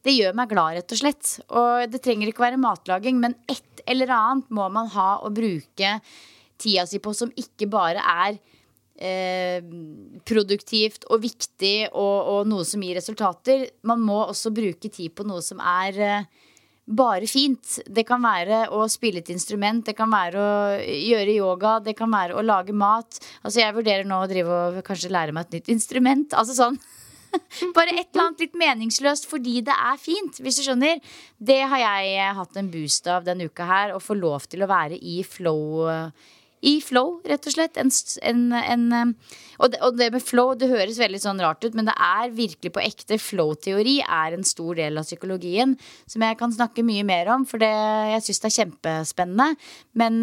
[0.02, 1.34] det gjør meg glad, rett og slett.
[1.50, 5.98] Og det trenger ikke være matlaging, men et eller annet må man ha å bruke
[6.62, 8.38] tida si på som ikke bare er
[9.02, 9.64] eh,
[10.28, 13.66] produktivt og viktig og, og, noe som gir resultater.
[13.88, 16.48] Man må også bruke tid på noe som er eh,
[16.86, 17.78] bare fint.
[17.86, 22.10] Det kan være å spille et instrument, det kan være å gjøre yoga, det kan
[22.12, 23.20] være å lage mat.
[23.42, 26.34] Altså Jeg vurderer nå å drive og kanskje lære meg et nytt instrument.
[26.38, 26.80] Altså sånn
[27.76, 31.00] Bare et eller annet litt meningsløst fordi det er fint, hvis du skjønner.
[31.38, 34.70] Det har jeg hatt en boost av denne uka her, å få lov til å
[34.70, 35.88] være i flow
[36.62, 37.78] i flow, rett og slett.
[37.80, 37.90] En,
[38.22, 41.74] en, en, eh, og, det, og, det, med flow det høres veldig sånn rart ut,
[41.74, 43.18] men det er virkelig på ekte.
[43.18, 45.74] Flow-teori er en stor del av psykologien
[46.06, 47.72] som jeg kan snakke mye mer om, for det,
[48.14, 49.48] jeg syns det er kjempespennende.
[49.98, 50.22] Men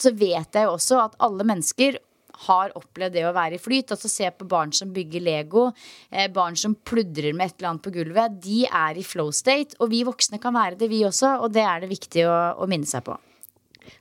[0.00, 2.00] så vet jeg jo også at alle mennesker
[2.46, 3.92] har opplevd det å være i flyt.
[3.94, 5.66] Altså Se på barn som bygger Lego,
[6.10, 8.38] eh, barn som pludrer med et eller annet på gulvet.
[8.42, 11.38] De er i flow state, og vi voksne kan være det, vi også.
[11.44, 13.18] Og det er det viktig å, å minne seg på.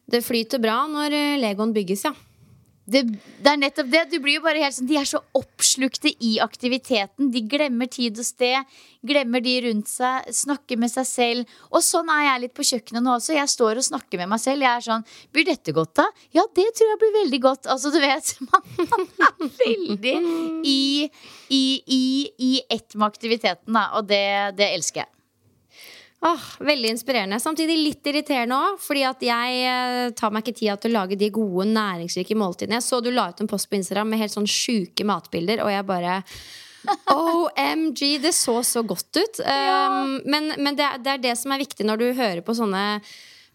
[0.10, 2.16] Det flyter bra når eh, Legoen bygges, ja.
[2.90, 4.04] Det, det, er nettopp det.
[4.12, 7.30] Du blir jo bare helt sånn, De er så oppslukte i aktiviteten.
[7.34, 8.80] De glemmer tid og sted.
[9.06, 10.30] Glemmer de rundt seg.
[10.36, 11.60] Snakker med seg selv.
[11.70, 13.36] Og sånn er jeg litt på kjøkkenet nå også.
[13.38, 14.66] Jeg står og snakker med meg selv.
[14.66, 16.08] Jeg er sånn Blir dette godt, da?
[16.36, 17.70] Ja, det tror jeg blir veldig godt.
[17.70, 18.34] Altså, du vet.
[18.50, 20.18] Man, er veldig
[20.66, 20.82] i,
[21.54, 22.04] i, i,
[22.50, 23.90] i ett med aktiviteten, da.
[24.00, 24.26] Og det,
[24.60, 25.14] det elsker jeg.
[26.22, 27.40] Åh, veldig inspirerende.
[27.40, 28.80] Samtidig litt irriterende òg.
[28.84, 32.80] Fordi at jeg eh, tar meg ikke tida til å lage de gode, næringsrike måltidene.
[32.80, 35.72] Jeg så du la ut en post på Instagram med helt sånn sjuke matbilder, og
[35.72, 36.20] jeg bare
[37.16, 38.04] OMG!
[38.24, 39.42] Det så så godt ut.
[39.46, 39.88] Ja.
[40.04, 42.84] Um, men, men det, det, er det som er viktig når du hører på sånne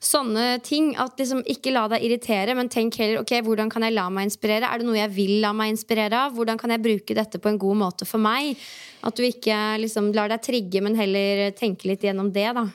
[0.06, 0.92] sånne ting.
[1.00, 4.28] At liksom Ikke la deg irritere, men tenk heller ok, hvordan kan jeg la meg
[4.28, 4.68] inspirere.
[4.68, 6.36] Er det noe jeg vil la meg inspirere av?
[6.36, 8.58] Hvordan kan jeg bruke dette på en god måte for meg?
[9.04, 12.50] At du ikke liksom lar deg trigge, men heller tenke litt gjennom det.
[12.56, 12.68] da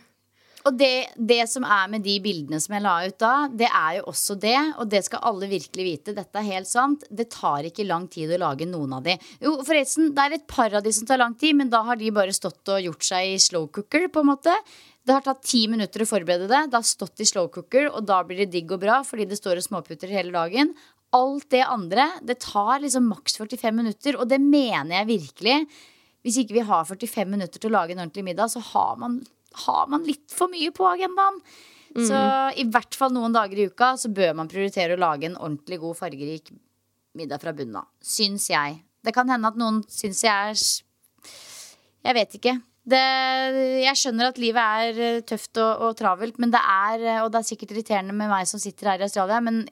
[0.68, 3.94] og det, det, som er med de bildene som jeg la ut da, det er
[4.00, 4.58] jo også det.
[4.82, 6.16] Og det skal alle virkelig vite.
[6.18, 7.06] Dette er helt sant.
[7.10, 9.16] Det tar ikke lang tid å lage noen av de.
[9.42, 12.00] Jo, forresten, det er et par av de som tar lang tid, men da har
[12.00, 14.56] de bare stått og gjort seg i slow cooker, på en måte.
[15.10, 16.60] Det har tatt ti minutter å forberede det.
[16.70, 19.39] Det har stått i slow cooker, og da blir det digg og bra fordi det
[19.39, 20.76] står og småputter hele dagen.
[21.18, 25.55] Alt det andre, det tar liksom maks 45 minutter, og det mener jeg virkelig.
[26.22, 29.18] Hvis ikke vi har 45 minutter til å lage en ordentlig middag, så har man,
[29.66, 31.41] har man litt for mye på agendaen.
[31.95, 32.05] Mm.
[32.05, 32.22] Så
[32.62, 35.82] i hvert fall noen dager i uka så bør man prioritere å lage en ordentlig
[35.82, 36.53] god, fargerik
[37.18, 37.89] middag fra bunnen av.
[38.05, 38.84] Syns jeg.
[39.01, 40.68] Det kan hende at noen syns jeg er
[42.05, 42.60] Jeg vet ikke.
[42.90, 43.04] Det,
[43.84, 47.32] jeg skjønner at livet er eh, tøft og, og, travelt, men det er, eh, og
[47.34, 49.64] det er sikkert irriterende med meg som sitter her i Australia, men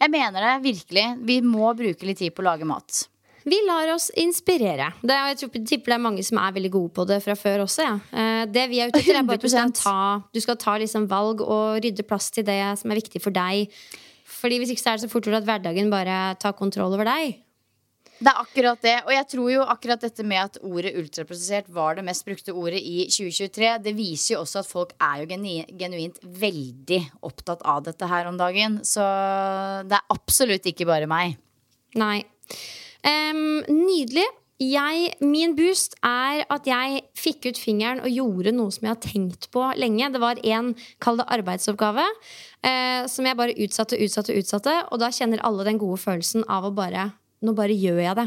[0.00, 1.06] jeg mener det virkelig.
[1.28, 3.04] Vi må bruke litt tid på å lage mat.
[3.44, 4.90] Vi lar oss inspirere.
[5.00, 7.86] Det, jeg tipper det er mange som er veldig gode på det fra før også.
[7.86, 7.96] Ja.
[8.12, 10.76] Eh, det vi er ute etter, er bare at du skal ta, du skal ta
[10.80, 13.72] liksom valg og rydde plass til det som er viktig for deg.
[14.40, 17.40] Fordi Hvis ikke så er det så fort at hverdagen bare tar kontroll over deg.
[18.20, 18.96] Det er akkurat det.
[19.06, 22.82] Og jeg tror jo akkurat dette med at ordet ultraprosessert var det mest brukte ordet
[22.84, 25.38] i 2023, det viser jo også at folk er jo
[25.80, 28.82] genuint veldig opptatt av dette her om dagen.
[28.84, 29.06] Så
[29.88, 31.38] det er absolutt ikke bare meg.
[32.00, 32.20] Nei.
[33.00, 34.26] Um, nydelig.
[34.60, 39.00] Jeg, min boost er at jeg fikk ut fingeren og gjorde noe som jeg har
[39.00, 40.10] tenkt på lenge.
[40.12, 42.04] Det var en, kall det arbeidsoppgave,
[42.68, 44.74] eh, som jeg bare utsatte og utsatte, utsatte.
[44.92, 47.08] Og da kjenner alle den gode følelsen av å bare
[47.40, 48.26] nå bare gjør jeg det.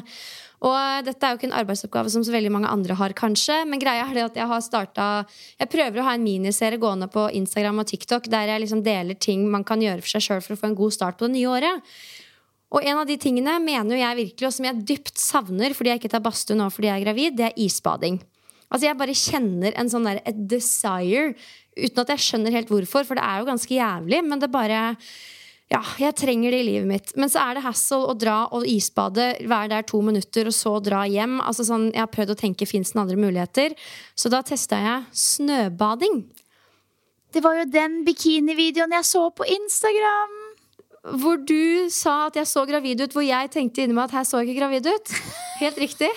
[0.64, 3.58] Og dette er jo ikke en arbeidsoppgave som så veldig mange andre har, kanskje.
[3.68, 5.08] Men greia er det at jeg har starta
[5.60, 9.20] Jeg prøver å ha en miniserie gående på Instagram og TikTok der jeg liksom deler
[9.20, 11.36] ting man kan gjøre for seg sjøl for å få en god start på det
[11.36, 11.96] nye året.
[12.74, 15.92] Og en av de tingene mener jo jeg virkelig, og som jeg dypt savner fordi
[15.92, 18.22] jeg ikke tar badstue nå fordi jeg er gravid, det er isbading.
[18.74, 21.36] Altså Jeg bare kjenner en sånn der, et desire,
[21.78, 24.80] uten at jeg skjønner helt hvorfor, for det er jo ganske jævlig, men det bare
[25.72, 27.14] ja, jeg trenger det i livet mitt.
[27.18, 30.76] Men så er det hassle å dra og isbade, være der to minutter og så
[30.84, 31.40] dra hjem.
[31.42, 33.78] Altså sånn, jeg har prøvd å tenke fins det andre muligheter.
[34.16, 36.24] Så da testa jeg snøbading.
[37.34, 40.43] Det var jo den bikinivideoen jeg så på Instagram.
[41.04, 44.28] Hvor du sa at jeg så gravid ut, hvor jeg tenkte inni meg at her
[44.28, 45.12] så jeg ikke gravid ut.
[45.60, 46.08] helt riktig.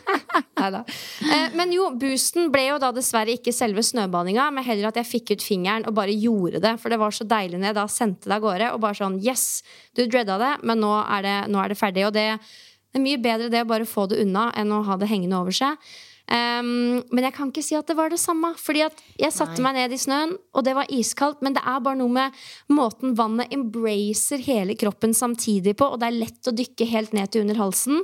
[0.60, 0.82] Neida.
[1.24, 5.08] Eh, men jo, boosten ble jo da dessverre ikke selve snøbaninga, men heller at jeg
[5.08, 6.74] fikk ut fingeren og bare gjorde det.
[6.82, 8.70] For det var så deilig når jeg da sendte det av gårde.
[8.76, 9.64] Og bare sånn Yes,
[9.96, 12.04] du dreada det, men nå er det, nå er det ferdig.
[12.04, 15.00] Og det, det er mye bedre det å bare få det unna enn å ha
[15.00, 15.80] det hengende over seg.
[16.26, 18.52] Um, men jeg kan ikke si at det var det samme.
[18.58, 21.42] Fordi at jeg satte meg ned i snøen, og det var iskaldt.
[21.44, 25.90] Men det er bare noe med måten vannet embracer hele kroppen samtidig på.
[25.92, 28.02] Og det er lett å dykke helt ned til under halsen.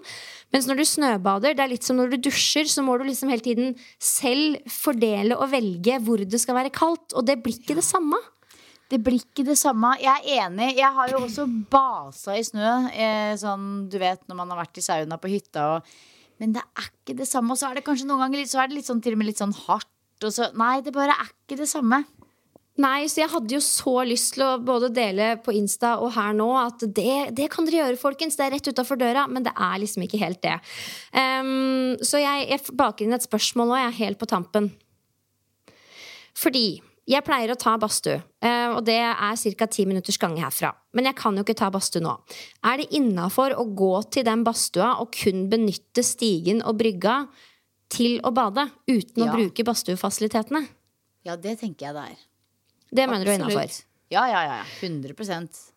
[0.55, 3.33] Mens når du snøbader, det er litt som når du dusjer, så må du liksom
[3.33, 7.17] hele tiden selv fordele og velge hvor det skal være kaldt.
[7.17, 8.21] Og det blir ikke det samme.
[8.93, 9.95] Det blir ikke det samme.
[10.03, 10.75] Jeg er enig.
[10.77, 12.73] Jeg har jo også basa i snø.
[12.93, 15.95] Eh, sånn, du vet når man har vært i sauna på hytta og
[16.43, 17.55] Men det er ikke det samme.
[17.55, 19.23] Og så er det kanskje noen ganger litt, så er det litt sånn, til og
[19.23, 19.89] med litt sånn hardt.
[20.23, 22.03] Og så, nei, det bare er ikke det samme.
[22.83, 26.33] Nei, så jeg hadde jo så lyst til å både dele på Insta og her
[26.35, 28.39] nå at det, det kan dere gjøre, folkens.
[28.39, 29.27] Det er rett utafor døra.
[29.31, 30.57] Men det er liksom ikke helt det.
[31.13, 34.73] Um, så jeg, jeg baker inn et spørsmål nå, jeg er helt på tampen.
[36.39, 39.67] Fordi jeg pleier å ta badstue, eh, og det er ca.
[39.67, 40.73] ti minutters gange herfra.
[40.95, 42.15] Men jeg kan jo ikke ta badstue nå.
[42.65, 47.29] Er det innafor å gå til den badstua og kun benytte stigen og brygga
[47.91, 49.33] til å bade uten Ja.
[49.33, 50.69] å bruke badstuefasilitetene?
[51.25, 52.17] Ja, det tenker jeg det er.
[52.93, 53.83] Det mener du er innafor?
[54.11, 54.65] Ja, ja, ja.
[54.81, 55.73] 100%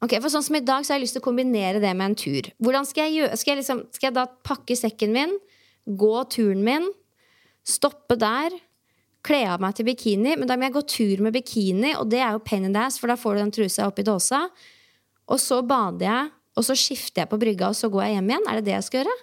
[0.00, 2.10] Ok, for sånn som I dag så har jeg lyst til å kombinere det med
[2.12, 2.42] en tur.
[2.62, 5.32] Hvordan Skal jeg, skal jeg, liksom, skal jeg da pakke sekken min,
[5.88, 6.86] gå turen min,
[7.66, 8.54] stoppe der,
[9.26, 10.34] kle av meg til bikini?
[10.38, 12.82] Men da må jeg gå tur med bikini, og det er jo pain in the
[12.86, 14.46] ass, for da får du den trusa oppi dåsa.
[15.28, 18.30] Og så bader jeg, og så skifter jeg på brygga, og så går jeg hjem
[18.32, 18.46] igjen.
[18.48, 19.18] Er det det jeg skal gjøre?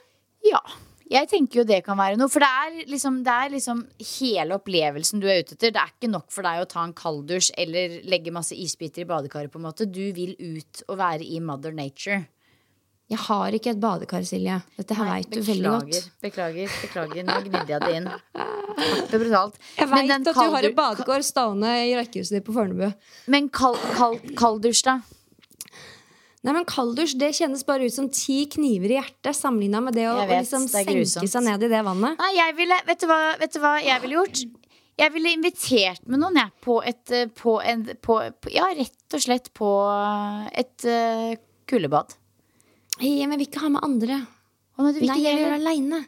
[0.52, 0.62] Ja.
[1.06, 2.32] Jeg tenker jo det kan være noe.
[2.34, 3.84] For det er, liksom, det er liksom
[4.16, 5.74] hele opplevelsen du er ute etter.
[5.76, 9.10] Det er ikke nok for deg å ta en kalddusj eller legge masse isbiter i
[9.10, 9.54] badekaret.
[9.54, 12.24] på en måte Du vil ut og være i mother nature.
[13.06, 14.58] Jeg har ikke et badekar, Silje.
[14.80, 15.98] Dette her veit du veldig godt.
[16.26, 17.26] Beklager, beklager.
[17.28, 18.08] Nå gnidde jeg det inn.
[18.10, 19.60] Hardt og brutalt.
[19.78, 22.88] Jeg Men veit at du har et badekar stående i rekkehuset ditt på Fornebu.
[23.30, 24.98] Men kald, kald, kalddusj, da?
[26.46, 30.06] Nei, men Kalddusj det kjennes bare ut som ti kniver i hjertet sammenligna med det
[30.12, 32.20] å, vet, liksom det er senke seg ned i det vannet.
[32.22, 34.44] Nei, jeg ville, vet du hva, vet du hva jeg ville gjort?
[35.02, 39.18] Jeg ville invitert med noen, jeg, på et eh, på en, på, på, Ja, rett
[39.18, 39.72] og slett på
[40.54, 41.34] et uh,
[41.68, 42.14] kuldebad.
[43.00, 44.22] Hey, men jeg vil ikke ha med andre.
[44.76, 46.00] Å, nei, Nei, jeg vil det aleine.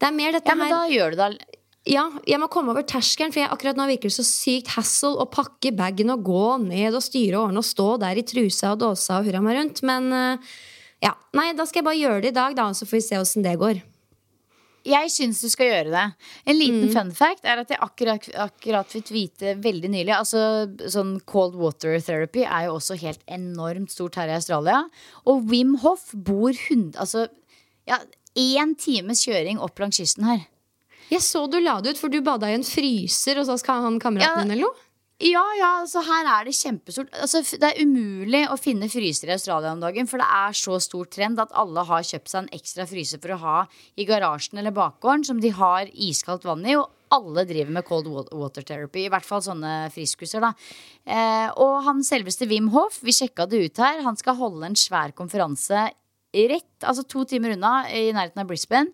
[0.00, 1.38] Det er mer dette Ja, men her da gjør du det al-
[1.84, 5.10] Ja, jeg må komme over terskelen, for jeg, akkurat nå virker det så sykt hassle
[5.20, 8.72] å pakke bagen og gå ned og styre og ordne og stå der i trusa
[8.72, 9.82] og dåsa og hurra meg rundt.
[9.84, 10.54] Men eh,
[11.04, 13.20] ja, nei, da skal jeg bare gjøre det i dag, da, så får vi se
[13.20, 13.82] åssen det går.
[14.84, 16.04] Jeg syns du skal gjøre det.
[16.44, 20.42] En liten fun fact er at jeg akkurat, akkurat fikk vite veldig nylig Altså
[20.92, 24.82] sånn Cold water therapy er jo også helt enormt stort her i Australia.
[25.24, 26.98] Og Wim Hoff bor hund...
[27.00, 27.26] Altså
[27.88, 27.98] ja,
[28.36, 30.44] én times kjøring opp langs kysten her.
[31.10, 33.82] Jeg så du la det ut, for du bada i en fryser, og så skal
[33.84, 34.52] han kameraten Ja.
[34.52, 34.84] eller noe?
[35.22, 37.12] Ja, ja, altså her er det kjempestort.
[37.14, 40.80] Altså, det er umulig å finne fryser i Australia om dagen, for det er så
[40.82, 43.58] stor trend at alle har kjøpt seg en ekstra fryser for å ha
[43.94, 46.74] i garasjen eller bakgården, som de har iskaldt vann i.
[46.80, 50.42] Og alle driver med cold water therapy, i hvert fall sånne friskuser.
[50.42, 50.50] da
[51.06, 54.78] eh, Og han selveste Wim Hoff, vi sjekka det ut her, han skal holde en
[54.78, 55.92] svær konferanse
[56.34, 58.90] rett, altså to timer unna, i nærheten av Brisbane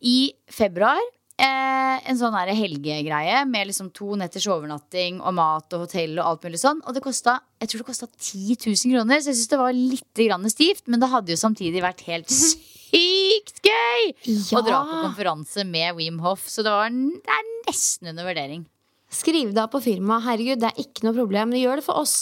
[0.00, 1.00] i februar.
[1.38, 6.48] Eh, en sånn helgegreie med liksom to netters overnatting og mat og hotell og alt
[6.48, 6.80] mulig sånn.
[6.82, 9.76] Og det kosta jeg tror det kosta 10 000 kroner, så jeg syns det var
[9.76, 10.84] litt grann stivt.
[10.90, 14.10] Men det hadde jo samtidig vært helt sykt gøy
[14.58, 16.48] å dra på konferanse med Wim Hoff.
[16.50, 18.66] Så det, var, det er nesten under vurdering.
[19.14, 20.26] Skriv deg på firmaet.
[20.26, 21.52] Herregud, det er ikke noe problem.
[21.54, 22.18] Men gjør det for oss.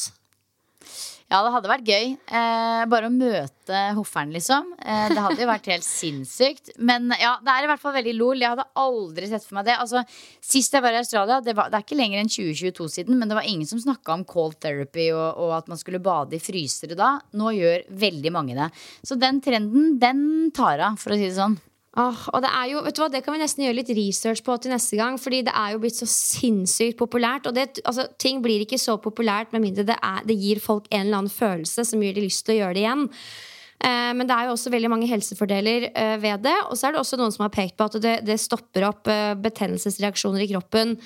[1.27, 2.13] Ja, det hadde vært gøy.
[2.39, 4.69] Eh, bare å møte hofferen, liksom.
[4.79, 6.71] Eh, det hadde jo vært helt sinnssykt.
[6.79, 8.39] Men ja, det er i hvert fall veldig lol.
[8.39, 9.75] Jeg hadde aldri sett for meg det.
[9.83, 10.05] Altså,
[10.47, 13.27] Sist jeg var i Australia, det, var, det er ikke lenger enn 2022 siden, men
[13.27, 16.43] det var ingen som snakka om cold therapy og, og at man skulle bade i
[16.43, 17.17] frysere da.
[17.35, 18.71] Nå gjør veldig mange det.
[19.03, 20.23] Så den trenden, den
[20.55, 21.59] tar av, for å si det sånn.
[21.97, 24.43] Åh, og det er jo, vet du hva, det kan vi nesten gjøre litt research
[24.45, 25.17] på til neste gang.
[25.21, 27.49] Fordi det er jo blitt så sinnssykt populært.
[27.49, 30.91] Og det, altså, ting blir ikke så populært med mindre det, er, det gir folk
[30.91, 33.07] en eller annen følelse som gir de lyst til å gjøre det igjen.
[33.85, 36.57] Eh, men det er jo også veldig mange helsefordeler eh, ved det.
[36.69, 39.09] Og så er det også noen som har pekt på at det, det stopper opp
[39.13, 40.99] eh, betennelsesreaksjoner i kroppen.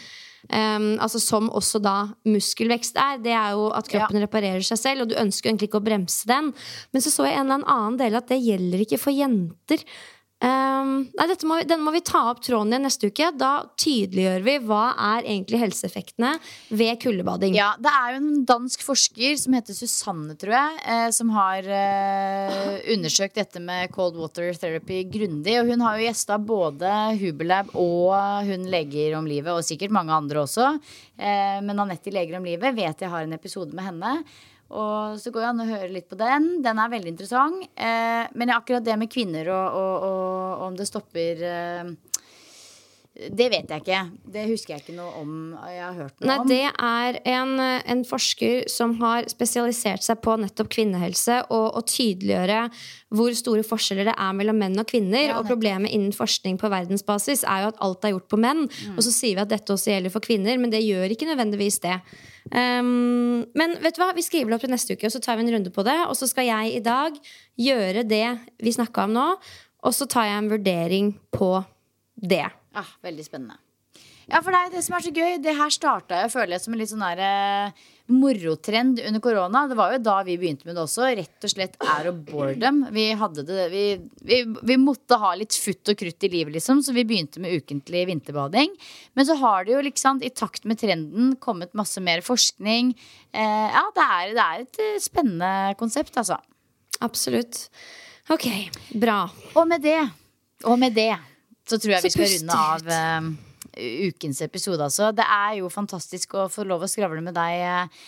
[0.49, 3.19] Um, altså Som også da muskelvekst er.
[3.21, 6.25] Det er jo at kroppen reparerer seg selv, og du ønsker egentlig ikke å bremse
[6.31, 6.49] den.
[6.95, 9.85] Men så så jeg en eller annen del at det gjelder ikke for jenter.
[10.41, 13.27] Um, nei, må denne må vi ta opp tråden igjen neste uke.
[13.37, 16.31] Da tydeliggjør vi hva er egentlig helseeffektene
[16.73, 17.59] ved kuldebading.
[17.59, 21.69] Ja, Det er jo en dansk forsker som heter Susanne, tror jeg, eh, som har
[21.69, 25.59] eh, undersøkt dette med cold water therapy grundig.
[25.61, 28.17] Og hun har jo gjesta både Huberlab og
[28.49, 30.73] hun Leger om livet, og sikkert mange andre også.
[31.21, 34.17] Eh, men Anette i Leger om livet vet jeg har en episode med henne.
[34.71, 36.51] Og så går det an å høre litt på den.
[36.63, 37.65] Den er veldig interessant.
[37.75, 41.91] Eh, men akkurat det med kvinner og, og, og om det stopper eh,
[43.29, 44.01] Det vet jeg ikke.
[44.33, 45.33] Det husker jeg ikke noe om.
[45.69, 46.49] Jeg har hørt noe Nei, om.
[46.49, 52.63] det er en, en forsker som har spesialisert seg på nettopp kvinnehelse og å tydeliggjøre
[53.17, 55.27] hvor store forskjeller det er mellom menn og kvinner.
[55.29, 58.67] Ja, og problemet innen forskning på verdensbasis er jo at alt er gjort på menn.
[58.69, 58.97] Mm.
[58.97, 61.81] Og så sier vi at dette også gjelder for kvinner, men det gjør ikke nødvendigvis
[61.85, 61.99] det.
[62.55, 65.37] Um, men vet du hva, vi skriver det opp til neste uke, og så tar
[65.39, 65.99] vi en runde på det.
[66.07, 67.19] Og så skal jeg i dag
[67.61, 68.27] gjøre det
[68.63, 69.27] vi snakka om nå,
[69.81, 71.53] og så tar jeg en vurdering på
[72.21, 72.47] det.
[72.77, 73.59] Ah, veldig spennende.
[74.31, 75.39] Ja, for det er det som er så gøy.
[75.43, 79.65] Det her starta jeg føler jeg som en litt sånn der, eh, morotrend under korona.
[79.67, 81.09] Det var jo da vi begynte med det også.
[81.19, 82.85] Rett og slett er og boredom.
[82.95, 83.85] Vi, hadde det, vi,
[84.27, 84.39] vi,
[84.71, 88.05] vi måtte ha litt futt og krutt i livet, liksom, så vi begynte med ukentlig
[88.13, 88.77] vinterbading.
[89.19, 92.95] Men så har det jo, liksom, i takt med trenden, kommet masse mer forskning.
[93.35, 96.39] Eh, ja, det er, det er et eh, spennende konsept, altså.
[97.03, 97.65] Absolutt.
[98.31, 98.47] Ok,
[98.95, 99.25] bra.
[99.57, 99.99] Og med det,
[100.69, 101.11] og med det,
[101.71, 102.91] så tror jeg vi skal runde av ut.
[102.97, 105.13] eh, ukens episode, altså.
[105.15, 108.03] Det er jo fantastisk å få lov å skravle med deg eh,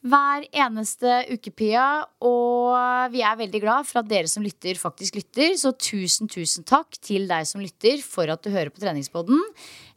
[0.00, 2.06] hver eneste uke, Pia.
[2.24, 5.52] Og vi er veldig glad for at dere som lytter, faktisk lytter.
[5.60, 9.40] Så tusen, tusen takk til deg som lytter for at du hører på Treningspodden.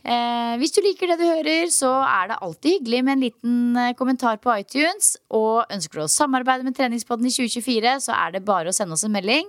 [0.03, 3.77] Eh, hvis du liker det du hører, så er det alltid hyggelig med en liten
[3.80, 5.14] eh, kommentar på iTunes.
[5.31, 8.98] Og ønsker du å samarbeide med Treningspodden i 2024, så er det bare å sende
[8.98, 9.48] oss en melding.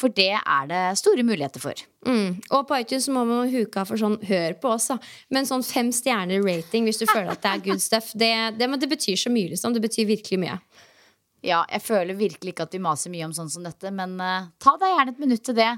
[0.00, 1.78] For det er det store muligheter for.
[2.08, 2.40] Mm.
[2.50, 4.96] Og på iTunes må man huke av for sånn hør på oss, da.
[5.34, 8.70] Men sånn fem stjerner rating hvis du føler at det er good stuff, det, det,
[8.70, 9.76] men det betyr så mye, liksom.
[9.76, 10.58] Det betyr virkelig mye.
[11.42, 14.50] Ja, jeg føler virkelig ikke at vi maser mye om sånn som dette, men uh,
[14.62, 15.72] ta deg gjerne et minutt til det.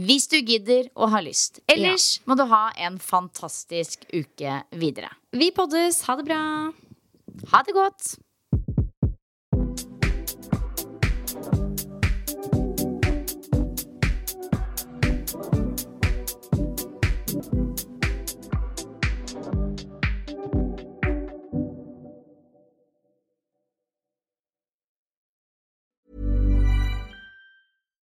[0.00, 1.58] Hvis du gidder og har lyst.
[1.70, 5.10] Ellers må du ha en fantastisk uke videre.
[5.34, 6.04] Vi poddes.
[6.06, 6.42] Ha det bra.
[7.50, 8.12] Ha det godt.